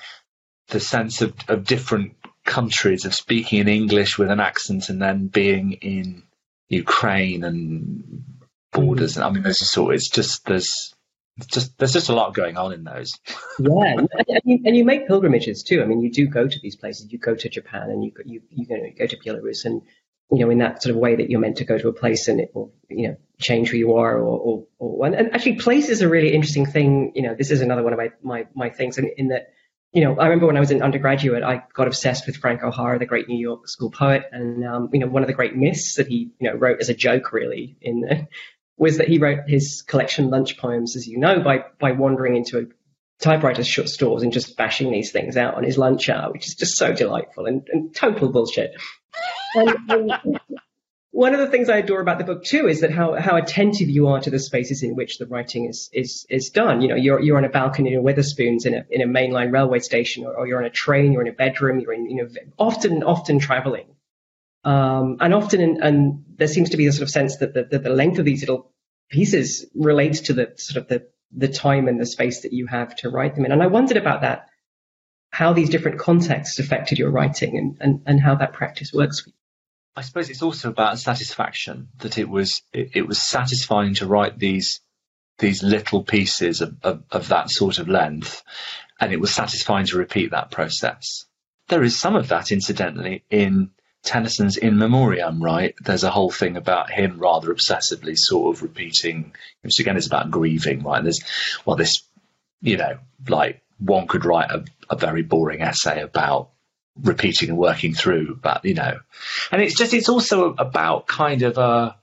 [0.69, 5.27] the sense of, of different countries of speaking in English with an accent and then
[5.29, 6.23] being in
[6.69, 8.25] Ukraine and
[8.73, 9.17] borders.
[9.17, 9.95] And I mean, there's sort.
[9.95, 10.95] It's just there's
[11.47, 13.13] just there's just a lot going on in those.
[13.59, 15.83] yeah, and, you, and you make pilgrimages too.
[15.83, 17.13] I mean, you do go to these places.
[17.13, 19.83] You go to Japan and you you you, go, you go to Belarus, and
[20.31, 22.29] you know, in that sort of way that you're meant to go to a place
[22.29, 25.57] and it will you know change who you are, or or, or and, and actually,
[25.57, 27.13] place is a really interesting thing.
[27.15, 29.53] You know, this is another one of my my my things, in, in that.
[29.93, 32.99] You know, I remember when I was an undergraduate, I got obsessed with Frank O'Hara,
[32.99, 35.97] the great New York school poet, and um, you know, one of the great myths
[35.97, 38.29] that he, you know, wrote as a joke, really, in
[38.79, 42.73] was that he wrote his collection lunch poems, as you know, by by wandering into
[43.21, 46.77] typewriter stores and just bashing these things out on his lunch hour, which is just
[46.77, 48.75] so delightful and, and total bullshit.
[49.55, 50.41] And, and
[51.13, 53.91] one of the things I adore about the book too is that how, how attentive
[53.91, 56.81] you are to the spaces in which the writing is is is done.
[56.81, 59.81] You know, you're you're on a balcony in Wetherspoons in a in a mainline railway
[59.81, 62.29] station, or, or you're on a train, you're in a bedroom, you're in you know
[62.59, 63.87] often often traveling,
[64.65, 67.79] um, and often in, and there seems to be a sort of sense that the,
[67.79, 68.73] the length of these little
[69.11, 72.97] pieces relates to the sort of the the time and the space that you have
[72.97, 73.53] to write them in.
[73.53, 74.47] And I wondered about that,
[75.31, 79.29] how these different contexts affected your writing and, and, and how that practice works for
[79.29, 79.35] you.
[79.95, 84.39] I suppose it's also about satisfaction that it was it, it was satisfying to write
[84.39, 84.81] these
[85.39, 88.43] these little pieces of, of, of, that sort of length,
[89.01, 91.25] and it was satisfying to repeat that process.
[91.69, 93.71] There is some of that, incidentally, in
[94.05, 95.75] Tennyson's In Memoriam, right?
[95.81, 100.31] There's a whole thing about him rather obsessively sort of repeating, which again is about
[100.31, 101.03] grieving, right?
[101.03, 101.23] There's,
[101.65, 102.03] well, this,
[102.61, 106.51] you know, like one could write a, a very boring essay about
[107.01, 108.99] repeating and working through, but you know,
[109.51, 111.97] and it's just, it's also about kind of a,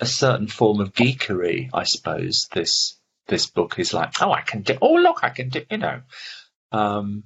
[0.00, 2.48] a certain form of geekery, I suppose.
[2.52, 5.78] This, this book is like, oh, I can do, oh, look, I can do, you
[5.78, 6.00] know,
[6.72, 7.24] um,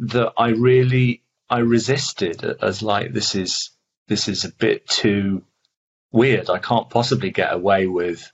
[0.00, 3.70] that I really, I resisted as like, this is,
[4.08, 5.44] this is a bit too
[6.12, 6.50] weird.
[6.50, 8.30] I can't possibly get away with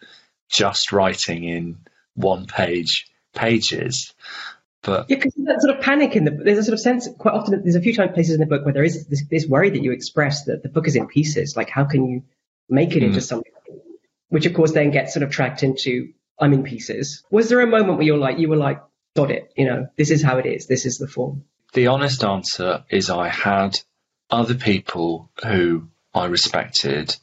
[0.51, 1.79] just writing in
[2.15, 4.15] one page pages.
[4.85, 7.35] But yeah, because that sort of panic in the there's a sort of sense quite
[7.35, 9.71] often there's a few times places in the book where there is this, this worry
[9.71, 11.57] that you express that the book is in pieces.
[11.57, 12.23] Like how can you
[12.69, 13.07] make it mm.
[13.07, 13.53] into something,
[14.29, 17.25] which of course then gets sort of tracked into I'm in pieces.
[17.31, 18.83] Was there a moment where you're like you were like
[19.17, 21.45] got it, you know, this is how it is, this is the form.
[21.73, 23.79] The honest answer is I had
[24.31, 27.17] other people who I respected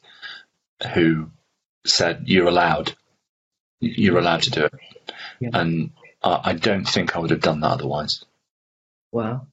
[0.94, 1.30] who
[1.84, 2.94] said you're allowed,
[3.80, 4.72] you're allowed to do it,
[5.40, 5.50] yeah.
[5.54, 5.90] and
[6.22, 8.24] I, I don't think I would have done that otherwise.
[9.12, 9.46] Wow,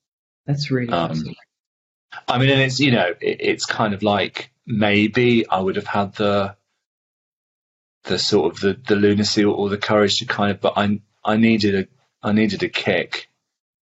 [0.45, 0.91] that's really.
[0.91, 1.35] Um,
[2.27, 5.87] I mean, and it's you know, it, it's kind of like maybe I would have
[5.87, 6.55] had the
[8.03, 10.99] the sort of the, the lunacy or, or the courage to kind of, but I
[11.23, 13.29] I needed a I needed a kick.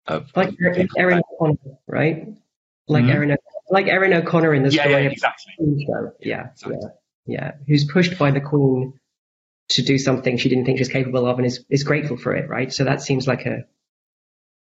[0.08, 0.56] Of, like
[0.98, 2.28] Erin O'Connor, right?
[2.88, 3.12] Like mm-hmm.
[3.12, 3.38] Erin,
[3.70, 5.54] like Erin O'Connor in the yeah, story yeah, exactly.
[5.86, 6.12] Show.
[6.20, 6.78] Yeah, exactly.
[7.28, 7.52] yeah, yeah.
[7.68, 8.99] Who's pushed by the Queen
[9.70, 12.36] to do something she didn't think she was capable of and is, is grateful for
[12.36, 12.74] it, right?
[12.74, 13.66] So that seems like a.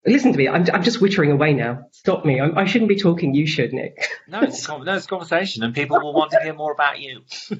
[0.04, 0.48] Listen to me.
[0.48, 1.84] I'm, I'm just wittering away now.
[1.92, 2.40] Stop me.
[2.40, 3.34] I'm, I should not be talking.
[3.34, 4.04] You should, Nick.
[4.26, 7.22] no, it's, no, it's a conversation, and people will want to hear more about you.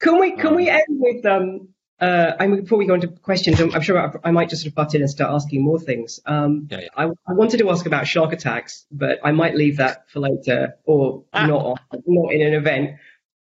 [0.00, 1.68] can we can we um, end with um
[2.00, 4.62] uh, I mean, before we go into questions, I'm, I'm sure I, I, might just
[4.62, 6.18] sort of butt in and start asking more things.
[6.26, 6.88] Um, yeah, yeah.
[6.96, 10.74] I, I, wanted to ask about shark attacks, but I might leave that for later
[10.84, 11.46] or ah.
[11.46, 12.96] not, not in an event.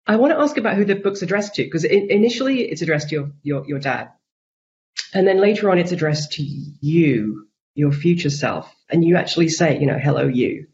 [0.05, 3.15] I want to ask about who the book's addressed to, because initially it's addressed to
[3.15, 4.11] your, your, your dad.
[5.13, 8.73] And then later on it's addressed to you, your future self.
[8.89, 10.67] And you actually say, you know, hello, you.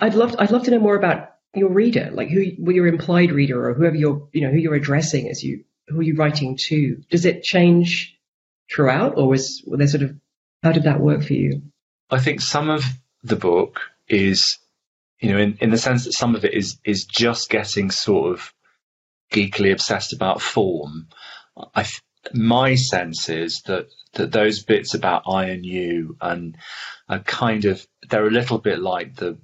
[0.00, 3.68] I'd love, I'd love to know more about your reader, like who, your implied reader
[3.68, 6.96] or whoever you're, you know, who you're addressing as you, who are you writing to?
[7.10, 8.16] Does it change
[8.72, 10.16] throughout or was, there sort of,
[10.62, 11.62] how did that work for you?
[12.10, 12.84] I think some of
[13.22, 14.58] the book is
[15.20, 18.32] you know, in, in the sense that some of it is is just getting sort
[18.32, 18.52] of
[19.32, 21.08] geekily obsessed about form.
[21.74, 21.86] I
[22.32, 26.56] my sense is that that those bits about I and you and
[27.08, 29.38] are kind of they're a little bit like the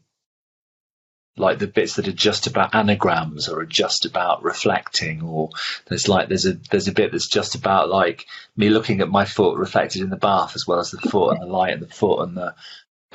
[1.39, 5.51] like the bits that are just about anagrams or are just about reflecting or
[5.87, 8.25] there's like there's a there's a bit that's just about like
[8.57, 11.43] me looking at my foot reflected in the bath as well as the foot and
[11.43, 12.55] the light and the foot and the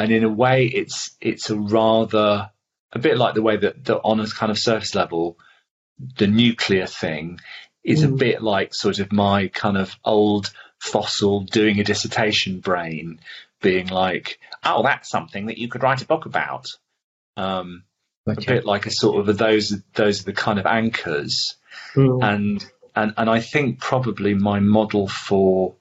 [0.02, 2.50] and in a way, it's it's a rather
[2.92, 5.38] a bit like the way that, that on a kind of surface level,
[6.18, 7.40] the nuclear thing
[7.84, 8.12] is mm.
[8.12, 13.20] a bit like sort of my kind of old fossil doing a dissertation brain
[13.62, 16.66] being like, oh, that's something that you could write a book about.
[17.38, 17.84] Um,
[18.28, 18.44] okay.
[18.44, 21.56] A bit like a sort of those those are the kind of anchors,
[21.94, 22.24] mm.
[22.24, 25.75] and and and I think probably my model for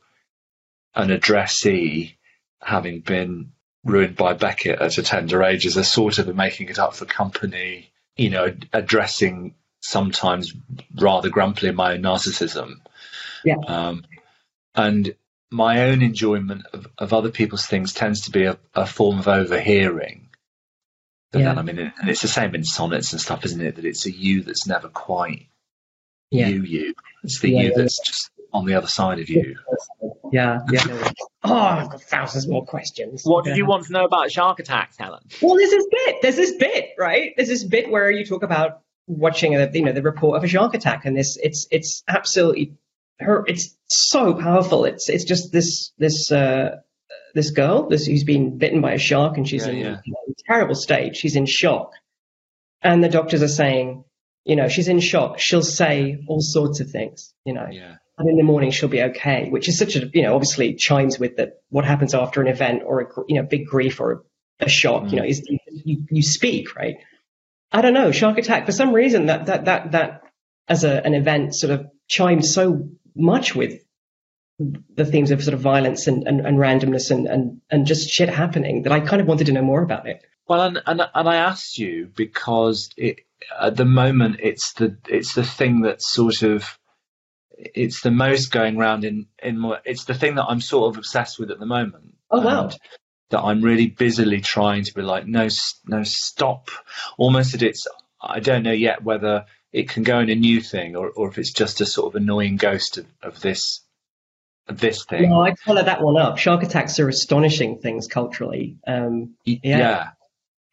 [0.94, 2.18] an addressee,
[2.60, 3.52] having been
[3.84, 6.94] ruined by Beckett at a tender age as a sort of a making it up
[6.94, 10.52] for company, you know, addressing sometimes
[10.94, 12.74] rather grumpily my own narcissism.
[13.44, 13.56] Yeah.
[13.66, 14.04] Um,
[14.74, 15.14] and
[15.50, 19.26] my own enjoyment of, of, other people's things tends to be a, a form of
[19.26, 20.28] overhearing.
[21.32, 21.46] But yeah.
[21.46, 23.76] then, I mean, and it's the same in sonnets and stuff, isn't it?
[23.76, 25.48] That it's a you that's never quite
[26.30, 26.48] yeah.
[26.48, 26.94] you, you.
[27.24, 29.56] It's the yeah, you that's just on the other side of you.
[30.32, 31.10] Yeah, yeah.
[31.44, 33.22] oh, I've got thousands more questions.
[33.24, 35.22] What did you want to know about shark attacks, Helen?
[35.42, 36.16] Well, there's this bit.
[36.22, 37.32] There's this bit, right?
[37.36, 40.48] There's this bit where you talk about watching a, you know the report of a
[40.48, 42.74] shark attack, and this it's it's absolutely
[43.18, 43.44] her.
[43.46, 44.84] It's so powerful.
[44.84, 46.76] It's it's just this this uh,
[47.34, 50.00] this girl this who's been bitten by a shark, and she's Yeah, in yeah.
[50.04, 51.16] you know, a terrible state.
[51.16, 51.92] She's in shock,
[52.82, 54.04] and the doctors are saying,
[54.44, 55.38] you know, she's in shock.
[55.38, 57.96] She'll say all sorts of things, you know Yeah.
[58.20, 61.18] And in the morning she'll be okay, which is such a, you know, obviously chimes
[61.18, 64.66] with the, what happens after an event or a, you know, big grief or a,
[64.66, 65.30] a shock, you know, mm.
[65.30, 65.42] is
[65.84, 66.96] you, you speak, right?
[67.72, 70.22] I don't know, shark attack, for some reason that, that, that, that
[70.68, 73.80] as a, an event sort of chimed so much with
[74.94, 78.28] the themes of sort of violence and, and, and randomness and, and, and just shit
[78.28, 80.22] happening that I kind of wanted to know more about it.
[80.46, 83.20] Well, and, and and I asked you because it,
[83.60, 86.76] at the moment it's the it's the thing that sort of
[87.74, 90.98] it's the most going round in in my, it's the thing that I'm sort of
[90.98, 92.14] obsessed with at the moment.
[92.30, 92.70] Oh, wow.
[93.30, 95.48] That I'm really busily trying to be like, no,
[95.86, 96.68] no, stop.
[97.18, 97.86] Almost that it's
[98.20, 101.38] I don't know yet whether it can go in a new thing or or if
[101.38, 103.82] it's just a sort of annoying ghost of, of this
[104.68, 105.30] of this thing.
[105.30, 106.38] No, I follow that one up.
[106.38, 108.78] Shark attacks are astonishing things culturally.
[108.86, 109.58] Um, Yeah.
[109.62, 110.08] yeah.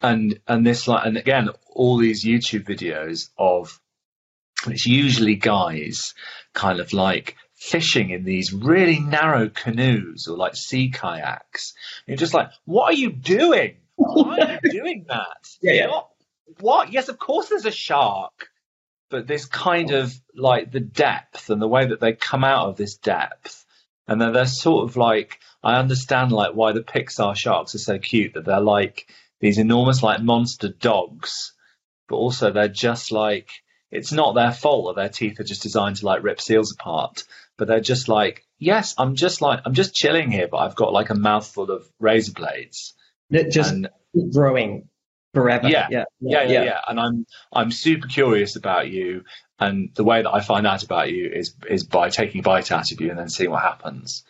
[0.00, 3.80] And and this like and again, all these YouTube videos of
[4.66, 6.14] it's usually guys
[6.58, 11.74] kind of like fishing in these really narrow canoes or like sea kayaks.
[12.06, 13.76] You're just like, what are you doing?
[13.94, 15.48] Why are you doing that?
[15.62, 15.86] Yeah, yeah.
[15.88, 16.08] What?
[16.60, 16.92] what?
[16.92, 18.50] Yes, of course there's a shark.
[19.10, 22.76] But this kind of like the depth and the way that they come out of
[22.76, 23.64] this depth
[24.08, 27.98] and then they're sort of like I understand like why the Pixar sharks are so
[27.98, 29.08] cute that they're like
[29.40, 31.52] these enormous like monster dogs,
[32.08, 33.50] but also they're just like
[33.90, 37.24] it's not their fault that their teeth are just designed to like rip seals apart,
[37.56, 40.92] but they're just like yes, I'm just like I'm just chilling here, but I've got
[40.92, 42.94] like a mouthful of razor blades.
[43.30, 43.88] that just And
[44.32, 44.88] growing
[45.34, 45.68] forever.
[45.68, 45.88] Yeah.
[45.90, 49.24] yeah, yeah, yeah, yeah, and I'm I'm super curious about you,
[49.58, 52.72] and the way that I find out about you is is by taking a bite
[52.72, 54.24] out of you and then seeing what happens.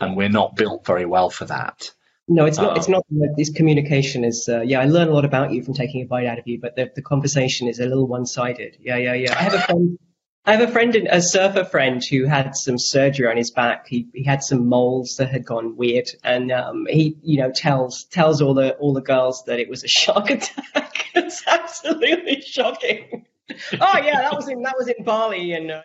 [0.00, 1.92] And we're not built very well for that.
[2.32, 2.70] No, it's not.
[2.72, 3.04] Um, It's not.
[3.36, 4.48] This communication is.
[4.48, 6.58] Uh, yeah, I learn a lot about you from taking a bite out of you,
[6.60, 8.78] but the, the conversation is a little one-sided.
[8.80, 9.38] Yeah, yeah, yeah.
[9.38, 9.98] I have a friend.
[10.44, 13.86] I have a friend, a surfer friend, who had some surgery on his back.
[13.86, 18.04] He he had some moles that had gone weird, and um, he, you know, tells
[18.04, 21.10] tells all the all the girls that it was a shark attack.
[21.14, 23.26] it's absolutely shocking.
[23.50, 25.82] oh yeah, that was in that was in Bali, and uh,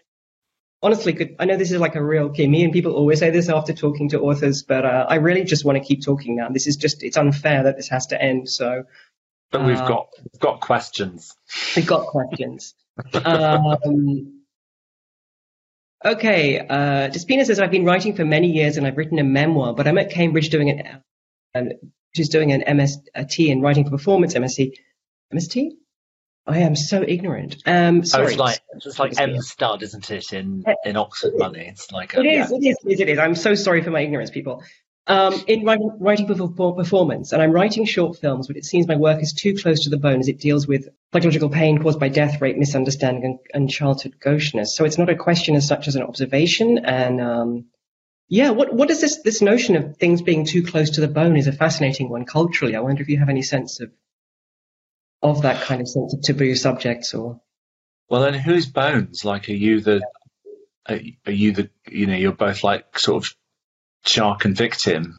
[0.82, 2.47] honestly, could I know this is like a real key.
[2.47, 5.65] Me and people always say this after talking to authors, but uh, I really just
[5.65, 6.49] want to keep talking now.
[6.49, 8.49] This is just it's unfair that this has to end.
[8.49, 8.84] So
[9.51, 11.36] But we've Uh, got we've got questions.
[11.75, 12.75] we've got questions.
[13.25, 14.41] um,
[16.03, 19.73] okay, uh, Despina says I've been writing for many years and I've written a memoir,
[19.73, 21.01] but I'm at Cambridge doing an,
[21.53, 21.73] an
[22.15, 24.71] she's doing an MST in writing for performance MSc.
[25.34, 25.71] MST?
[26.48, 27.58] I am so ignorant.
[27.66, 30.32] Um, Oh, it's like it's like M stud, isn't it?
[30.34, 33.20] In in Oxford money, it's like a, It is, it is, it is, it is.
[33.20, 34.64] I'm so sorry for my ignorance, people.
[35.08, 38.88] Um, in writing, writing for for performance, and I'm writing short films, but it seems
[38.88, 42.00] my work is too close to the bone as it deals with psychological pain caused
[42.00, 44.76] by death, rape, misunderstanding, and, and childhood gaucheness.
[44.76, 46.80] So it's not a question as such as an observation.
[46.80, 47.66] And um,
[48.28, 51.38] yeah, what what is this this notion of things being too close to the bone
[51.38, 52.76] is a fascinating one culturally.
[52.76, 53.91] I wonder if you have any sense of
[55.22, 57.41] of that kind of sense of taboo subjects or
[58.09, 59.26] Well, then whose bones?
[59.26, 60.01] Like, are you the
[60.88, 63.36] are, you the you know you're both like sort of
[64.05, 65.18] shark and victim?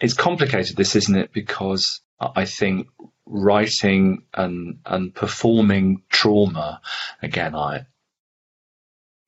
[0.00, 1.32] It's complicated, this isn't it?
[1.32, 2.88] Because I think
[3.26, 6.80] writing and and performing trauma
[7.22, 7.54] again.
[7.54, 7.86] I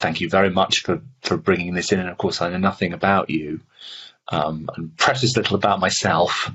[0.00, 2.92] thank you very much for for bringing this in, and of course I know nothing
[2.92, 3.60] about you
[4.28, 6.50] um, and precious little about myself,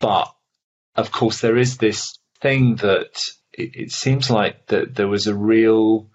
[0.00, 0.34] but
[0.96, 3.20] of course there is this thing that
[3.52, 6.08] it, it seems like that there was a real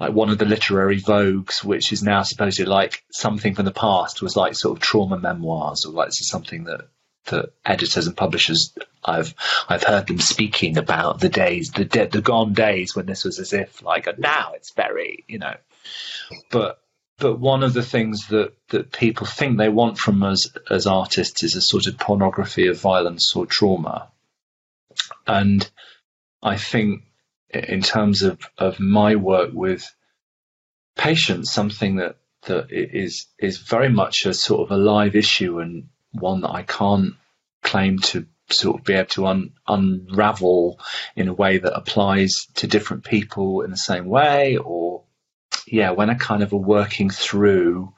[0.00, 4.20] like one of the literary vogues which is now supposedly like something from the past
[4.20, 6.88] was like sort of trauma memoirs or like something that
[7.26, 9.34] that editors and publishers I've
[9.68, 13.38] I've heard them speaking about the days the dead the gone days when this was
[13.38, 15.54] as if like now it's very you know.
[16.50, 16.80] But
[17.18, 21.42] but one of the things that that people think they want from us as artists
[21.42, 24.08] is a sort of pornography of violence or trauma
[25.26, 25.68] and
[26.42, 27.02] I think
[27.50, 29.84] in terms of, of my work with
[30.96, 35.88] patients, something that, that is is very much a sort of a live issue and
[36.12, 37.14] one that I can't
[37.62, 40.78] claim to sort of be able to un, unravel
[41.16, 45.02] in a way that applies to different people in the same way or
[45.66, 47.92] yeah, when a kind of a working through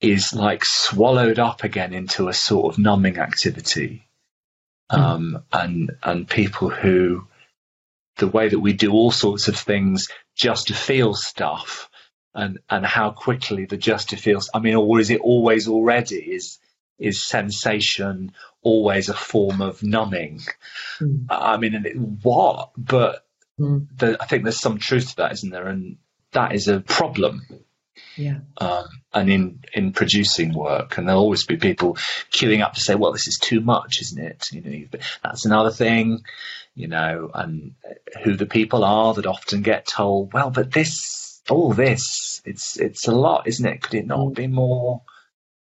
[0.00, 4.06] is like swallowed up again into a sort of numbing activity.
[4.92, 7.26] Um, and, and people who
[8.16, 11.88] the way that we do all sorts of things just to feel stuff
[12.34, 16.16] and and how quickly the just to feel I mean or is it always already
[16.16, 16.58] is
[16.98, 18.32] is sensation
[18.62, 20.40] always a form of numbing?
[21.00, 21.26] Mm.
[21.28, 22.70] I mean and it, what?
[22.76, 23.24] But
[23.60, 23.86] Mm.
[23.98, 25.68] the, I think there's some truth to that isn't there?
[25.68, 25.98] And
[26.32, 27.42] that is a problem
[28.16, 28.38] Yeah.
[28.58, 31.94] um, and in in producing work, and there'll always be people
[32.30, 35.44] queuing up to say, "Well, this is too much, isn't it?" You know, you've- that's
[35.44, 36.22] another thing,
[36.74, 37.74] you know, and
[38.22, 43.08] who the people are that often get told, "Well, but this, all this, it's it's
[43.08, 43.82] a lot, isn't it?
[43.82, 45.02] Could it not be more?"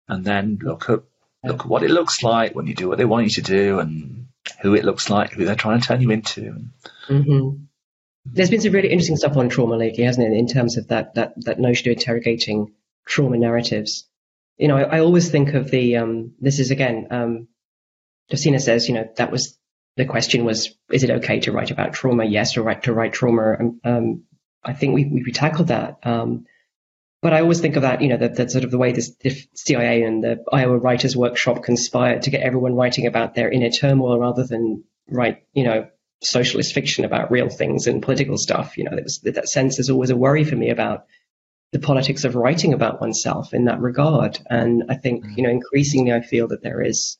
[0.08, 1.00] And then look at
[1.44, 3.78] look at what it looks like when you do what they want you to do,
[3.78, 4.26] and
[4.62, 6.64] who it looks like, who they're trying to turn you into.
[7.06, 7.50] hmm
[8.32, 10.36] There's been some really interesting stuff on trauma lately, hasn't it?
[10.36, 12.74] In terms of that that that notion of interrogating
[13.06, 14.08] trauma narratives.
[14.58, 17.08] You know, I, I always think of the um, this is again.
[17.10, 17.48] Um,
[18.34, 19.56] says, you know, that was
[19.96, 22.24] the question was, is it okay to write about trauma?
[22.24, 23.56] Yes, or right to write trauma.
[23.58, 24.22] Um, um,
[24.64, 25.98] I think we we tackled that.
[26.02, 26.46] Um,
[27.22, 29.16] but I always think of that, you know, that, that sort of the way this
[29.16, 33.70] the CIA and the Iowa Writers Workshop conspired to get everyone writing about their inner
[33.70, 35.88] turmoil rather than write, you know,
[36.22, 38.76] socialist fiction about real things and political stuff.
[38.76, 41.04] You know, was, that sense is always a worry for me about
[41.72, 44.38] the politics of writing about oneself in that regard.
[44.48, 47.18] And I think, you know, increasingly I feel that there is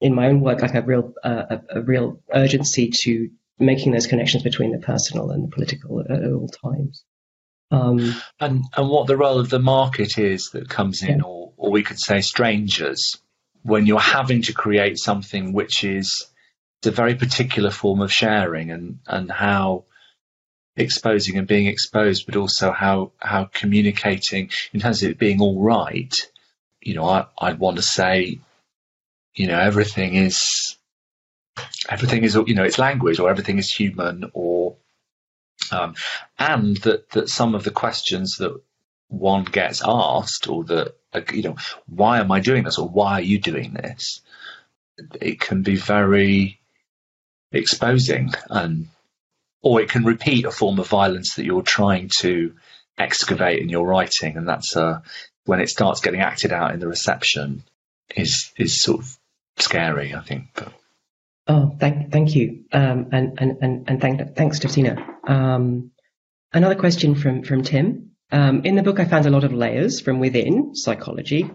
[0.00, 4.06] in my own work like a real uh, a, a real urgency to making those
[4.06, 7.04] connections between the personal and the political at, at all times.
[7.70, 11.24] Um, and and what the role of the market is that comes in, Yeah.
[11.24, 13.16] or or we could say strangers,
[13.62, 16.26] when you're having to create something which is
[16.86, 19.84] a very particular form of sharing, and and how
[20.76, 25.62] exposing and being exposed, but also how how communicating in terms of it being all
[25.62, 26.14] right.
[26.80, 28.40] You know, I I'd want to say,
[29.34, 30.76] you know, everything is
[31.88, 34.76] everything is you know it's language or everything is human or
[35.72, 35.94] um,
[36.38, 38.58] and that that some of the questions that
[39.08, 40.94] one gets asked or that
[41.32, 41.56] you know
[41.86, 44.20] why am I doing this or why are you doing this
[45.20, 46.59] it can be very
[47.52, 48.88] exposing and
[49.62, 52.54] or it can repeat a form of violence that you're trying to
[52.98, 55.00] excavate in your writing and that's uh,
[55.46, 57.62] when it starts getting acted out in the reception
[58.16, 59.18] is is sort of
[59.58, 60.72] scary I think but
[61.50, 65.04] Oh, thank, thank you, um, and and and and thank, thanks, Justina.
[65.26, 65.90] Um,
[66.52, 68.12] another question from from Tim.
[68.30, 71.50] Um, in the book, I found a lot of layers from within psychology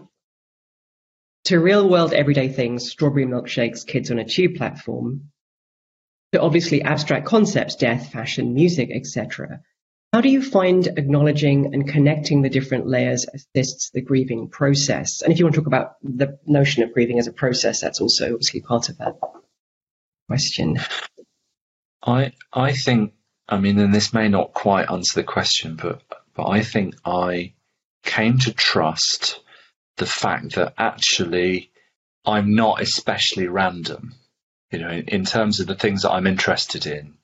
[1.44, 5.30] to real world everyday things, strawberry milkshakes, kids on a tube platform,
[6.36, 9.60] to obviously abstract concepts, death, fashion, music, etc.
[10.12, 15.22] How do you find acknowledging and connecting the different layers assists the grieving process?
[15.22, 18.00] And if you want to talk about the notion of grieving as a process, that's
[18.00, 19.18] also obviously part of that
[20.28, 20.78] question.
[22.02, 23.12] I I think
[23.48, 26.02] I mean, and this may not quite answer the question, but
[26.34, 27.54] but I think I
[28.04, 29.40] came to trust
[29.96, 31.70] the fact that actually
[32.24, 34.14] I'm not especially random,
[34.70, 37.14] you know, in, in terms of the things that I'm interested in,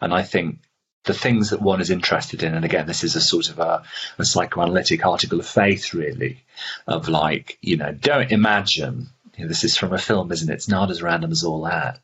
[0.00, 0.58] and I think
[1.04, 3.82] the things that one is interested in, and again, this is a sort of a,
[4.18, 6.42] a psychoanalytic article of faith, really,
[6.86, 9.08] of like, you know, don't imagine.
[9.36, 10.54] You know, this is from a film, isn't it?
[10.54, 12.00] It's not as random as all that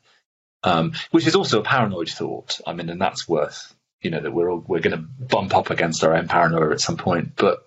[0.63, 2.59] um, which is also a paranoid thought.
[2.65, 5.69] I mean, and that's worth you know that we're all, we're going to bump up
[5.69, 7.35] against our own paranoia at some point.
[7.35, 7.65] But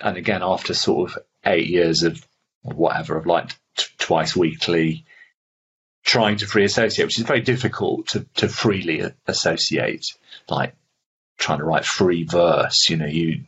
[0.00, 2.24] and again, after sort of eight years of
[2.62, 5.04] whatever of like t- twice weekly
[6.04, 10.04] trying to free associate, which is very difficult to to freely associate,
[10.48, 10.74] like
[11.38, 12.88] trying to write free verse.
[12.88, 13.44] You know, you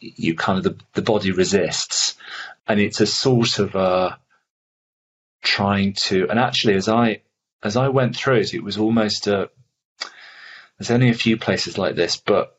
[0.00, 2.14] you kind of the, the body resists,
[2.66, 4.18] and it's a sort of a
[5.42, 6.28] trying to.
[6.30, 7.22] And actually, as I
[7.62, 9.50] as I went through it, it was almost a.
[10.78, 12.58] There's only a few places like this, but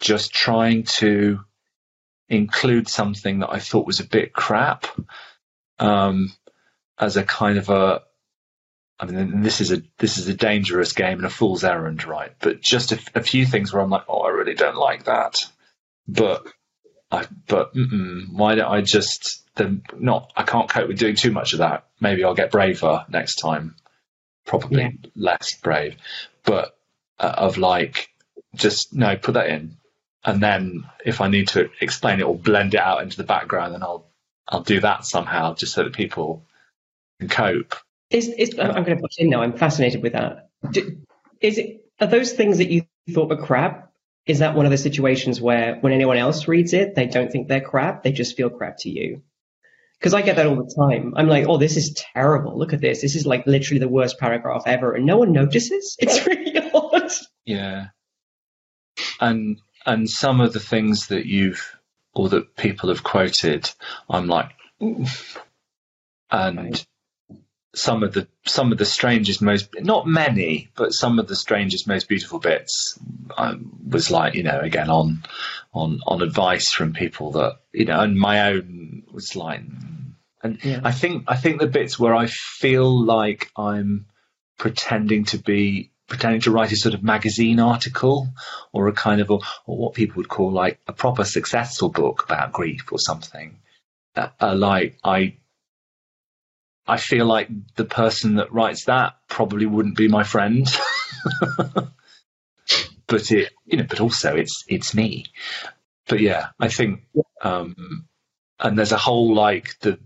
[0.00, 1.40] just trying to
[2.28, 4.86] include something that I thought was a bit crap
[5.78, 6.32] um,
[7.02, 8.02] as a kind of a.
[9.00, 12.32] I mean, this is a this is a dangerous game and a fool's errand, right?
[12.38, 15.36] But just a, a few things where I'm like, oh, I really don't like that,
[16.06, 16.46] but
[17.10, 17.72] I but
[18.30, 20.32] why don't I just then not?
[20.36, 21.86] I can't cope with doing too much of that.
[22.00, 23.74] Maybe I'll get braver next time
[24.46, 24.90] probably Yeah.
[25.16, 25.96] less brave,
[26.44, 26.76] but
[27.18, 28.08] uh, of like,
[28.54, 29.78] just no, put that in,
[30.24, 33.74] and then if I need to explain it or blend it out into the background,
[33.74, 34.06] then I'll
[34.48, 36.44] I'll do that somehow, just so that people
[37.28, 37.74] cope.
[38.10, 39.42] Is, is I'm going to put in now.
[39.42, 40.50] I'm fascinated with that.
[40.70, 40.98] Do,
[41.40, 43.92] is it are those things that you thought were crap?
[44.26, 47.48] Is that one of the situations where when anyone else reads it, they don't think
[47.48, 49.22] they're crap, they just feel crap to you?
[49.98, 51.14] Because I get that all the time.
[51.16, 52.58] I'm like, oh, this is terrible.
[52.58, 53.00] Look at this.
[53.02, 55.96] This is like literally the worst paragraph ever, and no one notices.
[56.00, 57.12] It's really odd.
[57.44, 57.86] Yeah.
[59.20, 61.76] And and some of the things that you've
[62.14, 63.70] or that people have quoted,
[64.08, 64.50] I'm like,
[64.80, 65.08] and
[66.30, 66.86] Right.
[67.74, 71.88] Some of the some of the strangest, most not many, but some of the strangest,
[71.88, 72.98] most beautiful bits,
[73.36, 73.56] I
[73.88, 75.22] was like, you know, again on
[75.72, 79.62] on on advice from people that you know, and my own was like,
[80.42, 80.80] and Yeah.
[80.84, 84.06] I think I think the bits where I feel like I'm
[84.58, 88.28] pretending to be pretending to write a sort of magazine article
[88.72, 92.24] or a kind of a, or what people would call like a proper successful book
[92.24, 93.58] about grief or something
[94.16, 95.34] uh, uh, like i
[96.86, 100.68] i feel like the person that writes that probably wouldn't be my friend.
[103.08, 105.26] But it you know but also it's it's me.
[106.08, 107.02] But yeah i think
[107.42, 108.06] um
[108.58, 109.98] and there's a whole like the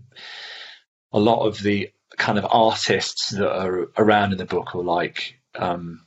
[1.13, 5.39] a lot of the kind of artists that are around in the book are like
[5.55, 6.05] um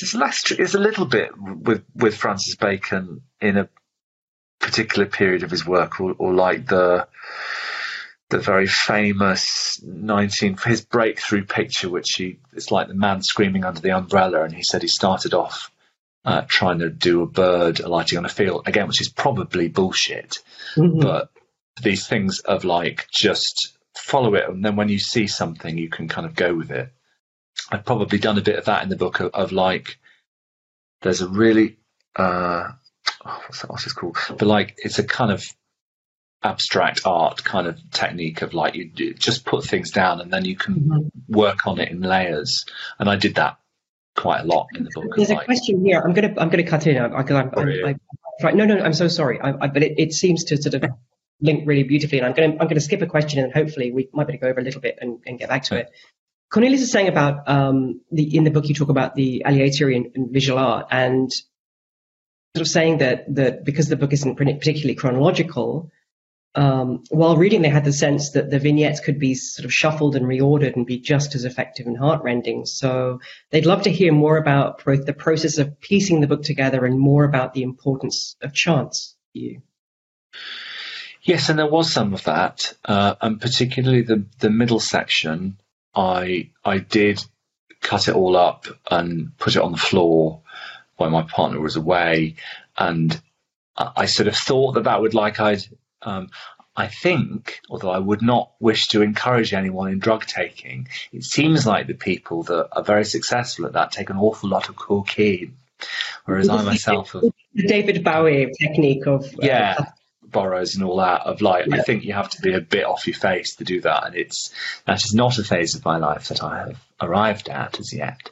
[0.00, 3.68] it's it's a little bit with with Francis Bacon in a
[4.58, 7.08] particular period of his work or, or like the
[8.30, 13.80] the very famous 19 his breakthrough picture which he it's like the man screaming under
[13.80, 15.70] the umbrella and he said he started off
[16.24, 20.38] uh, trying to do a bird alighting on a field again which is probably bullshit.
[20.76, 21.00] Mhm.
[21.00, 21.30] but
[21.82, 26.08] these things of like just follow it and then when you see something you can
[26.08, 26.92] kind of go with it.
[27.70, 29.98] I've probably done a bit of that in the book of, of like
[31.02, 31.78] there's a really
[32.16, 32.68] uh
[33.24, 34.16] oh, what's that what's it called?
[34.28, 35.44] But like it's a kind of
[36.42, 40.56] abstract art kind of technique of like you just put things down and then you
[40.56, 41.10] can Mhm.
[41.28, 42.64] work on it in layers
[42.98, 43.58] and i did that
[44.16, 46.00] quite a lot in the book There's a like question here.
[46.00, 47.52] I'm gonna I'm gonna cut in because I'm.
[47.56, 48.00] I'm, I'm
[48.42, 48.54] right.
[48.54, 49.40] No, no, I'm so sorry.
[49.40, 50.84] I, I, but it, it seems to sort of
[51.40, 54.26] link really beautifully, and I'm gonna I'm gonna skip a question, and hopefully we might
[54.26, 55.90] be able to go over a little bit and, and get back to it.
[56.52, 60.06] Cornelius is saying about um, the in the book you talk about the aleatory and,
[60.14, 61.30] and visual art, and
[62.54, 65.90] sort of saying that that because the book isn't particularly chronological,
[66.54, 70.16] um, while reading, they had the sense that the vignettes could be sort of shuffled
[70.16, 72.66] and reordered and be just as effective and heartrending.
[72.66, 73.20] So
[73.50, 76.98] they'd love to hear more about both the process of piecing the book together and
[76.98, 79.62] more about the importance of chance for you.
[81.22, 85.58] Yes, and there was some of that, uh, and particularly the the middle section.
[85.94, 87.22] I I did
[87.80, 90.40] cut it all up and put it on the floor
[90.96, 92.36] while my partner was away,
[92.76, 93.20] and
[93.76, 95.62] I, I sort of thought that that would like I'd.
[96.02, 96.30] Um,
[96.76, 101.66] I think, although I would not wish to encourage anyone in drug taking, it seems
[101.66, 105.56] like the people that are very successful at that take an awful lot of cocaine,
[106.24, 107.24] whereas I myself have
[107.54, 109.86] The David Bowie technique of uh, yeah
[110.30, 113.06] Burroughs and all that of like I think you have to be a bit off
[113.06, 114.54] your face to do that and it's
[114.86, 118.30] that is not a phase of my life that I have arrived at as yet.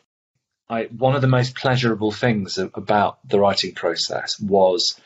[0.71, 5.01] I one of the most pleasurable things about the writing process was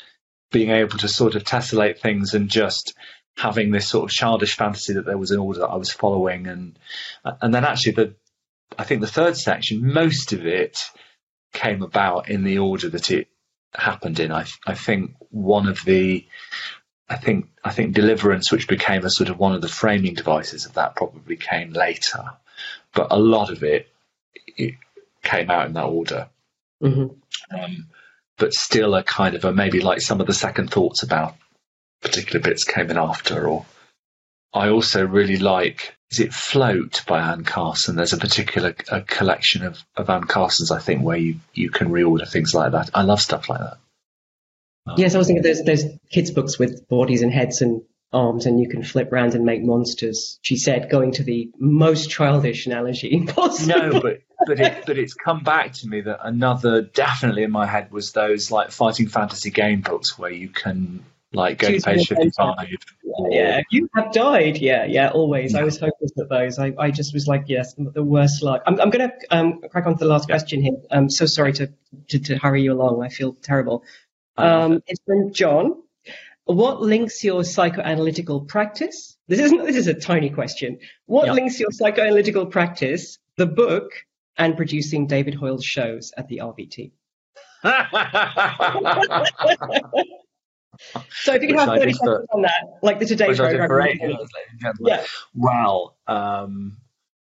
[0.52, 2.94] being able to sort of tessellate things and just
[3.36, 6.46] having this sort of childish fantasy that there was an order that I was following
[6.46, 6.78] and
[7.24, 8.14] and then actually the
[8.78, 10.78] I think the third section most of it
[11.52, 13.28] came about in the order that it
[13.74, 14.32] happened in.
[14.32, 16.26] I I think one of the
[17.08, 20.66] I think I think Deliverance, which became a sort of one of the framing devices
[20.66, 22.24] of that, probably came later,
[22.94, 23.88] but a lot of it,
[24.56, 24.74] it
[25.22, 26.28] came out in that order.
[26.82, 27.16] mhm.
[27.50, 27.88] Um,
[28.38, 31.36] but still, a kind of a maybe like some of the second thoughts about
[32.00, 33.46] particular bits came in after.
[33.46, 33.66] Or
[34.52, 37.96] I also really like is it Float by Anne Carson.
[37.96, 41.88] There's a particular a collection of of Anne Carson's I think where you you can
[41.88, 42.90] reorder things like that.
[42.94, 43.78] I love stuff like that.
[44.86, 48.44] Um, Yes, I was thinking there's there's kids books with bodies and heads and arms,
[48.44, 50.38] and you can flip round and make monsters.
[50.42, 53.78] She said, going to the most childish analogy possible.
[53.78, 57.66] no, but but it but it's come back to me that another definitely in my
[57.66, 61.90] head was those like fighting fantasy game books where you can like go Choose to
[61.90, 62.68] page fifty five.
[63.30, 64.58] yeah, you have died.
[64.58, 65.54] Yeah, yeah, always.
[65.54, 66.58] I was hopeless at those.
[66.58, 68.62] I, I just was like, yes, the worst luck.
[68.66, 70.76] I'm, I'm going to um, crack on to the last question here.
[70.90, 71.72] I'm so sorry to,
[72.08, 73.02] to, to hurry you along.
[73.02, 73.82] I feel terrible.
[74.36, 75.82] Um, it's from John.
[76.44, 79.16] What links your psychoanalytical practice?
[79.28, 79.64] This isn't.
[79.64, 80.80] This is a tiny question.
[81.06, 81.32] What Yeah.
[81.32, 83.92] links your psychoanalytical practice, the book,
[84.36, 86.92] and producing David Hoyle's shows at the RVT?
[91.10, 93.28] So if you could Which have I 30 did seconds on that, like the Today
[93.28, 93.68] Which I program.
[93.68, 94.98] for eight years, ladies and gentlemen.
[94.98, 95.04] Yeah.
[95.34, 96.78] Well, um,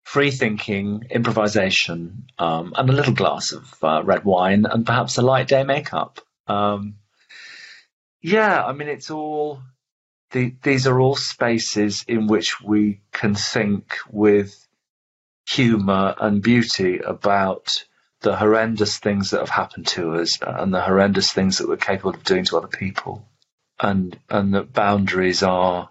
[0.03, 5.21] free thinking, improvisation, um, and a little glass of uh, red wine, and perhaps a
[5.21, 6.21] light day makeup.
[6.47, 6.95] Um,
[8.21, 9.61] yeah, I mean, it's all.
[10.31, 14.64] The, these are all spaces in which we can think with
[15.47, 17.85] humour and beauty about
[18.21, 22.11] the horrendous things that have happened to us and the horrendous things that we're capable
[22.11, 23.27] of doing to other people,
[23.79, 25.89] and and that boundaries are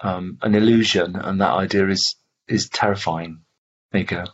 [0.00, 2.16] um, an illusion, and that idea is
[2.48, 3.40] is terrifying.
[3.92, 4.24] There you go.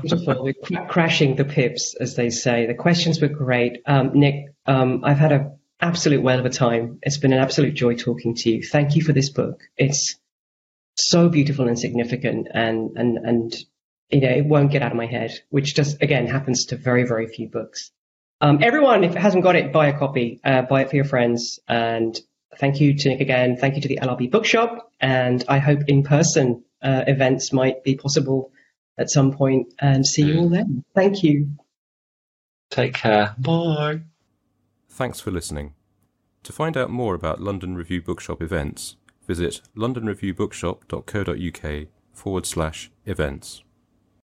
[0.00, 0.44] Beautiful.
[0.44, 2.66] We're cra- crashing the pips, as they say.
[2.66, 3.82] The questions were great.
[3.86, 6.98] Um, Nick, um, I've had an absolute whale of a time.
[7.02, 8.62] It's been an absolute joy talking to you.
[8.62, 9.60] Thank you for this book.
[9.76, 10.16] It's
[10.94, 13.54] so beautiful and significant, and and and
[14.10, 17.04] you know it won't get out of my head, which just again happens to very
[17.04, 17.90] very few books.
[18.40, 20.40] Um, everyone, if it hasn't got it, buy a copy.
[20.42, 21.58] Uh, buy it for your friends.
[21.68, 22.18] And
[22.56, 23.56] thank you to Nick again.
[23.56, 27.96] Thank you to the LRB Bookshop, and I hope in person uh, events might be
[27.96, 28.52] possible
[28.96, 29.74] at some point.
[29.78, 30.84] And see you all then.
[30.94, 31.50] Thank you.
[32.70, 33.34] Take care.
[33.38, 34.02] Bye.
[34.88, 35.74] Thanks for listening.
[36.44, 38.96] To find out more about London Review Bookshop events,
[39.30, 43.62] visit londonreviewbookshop.co.uk forward slash events.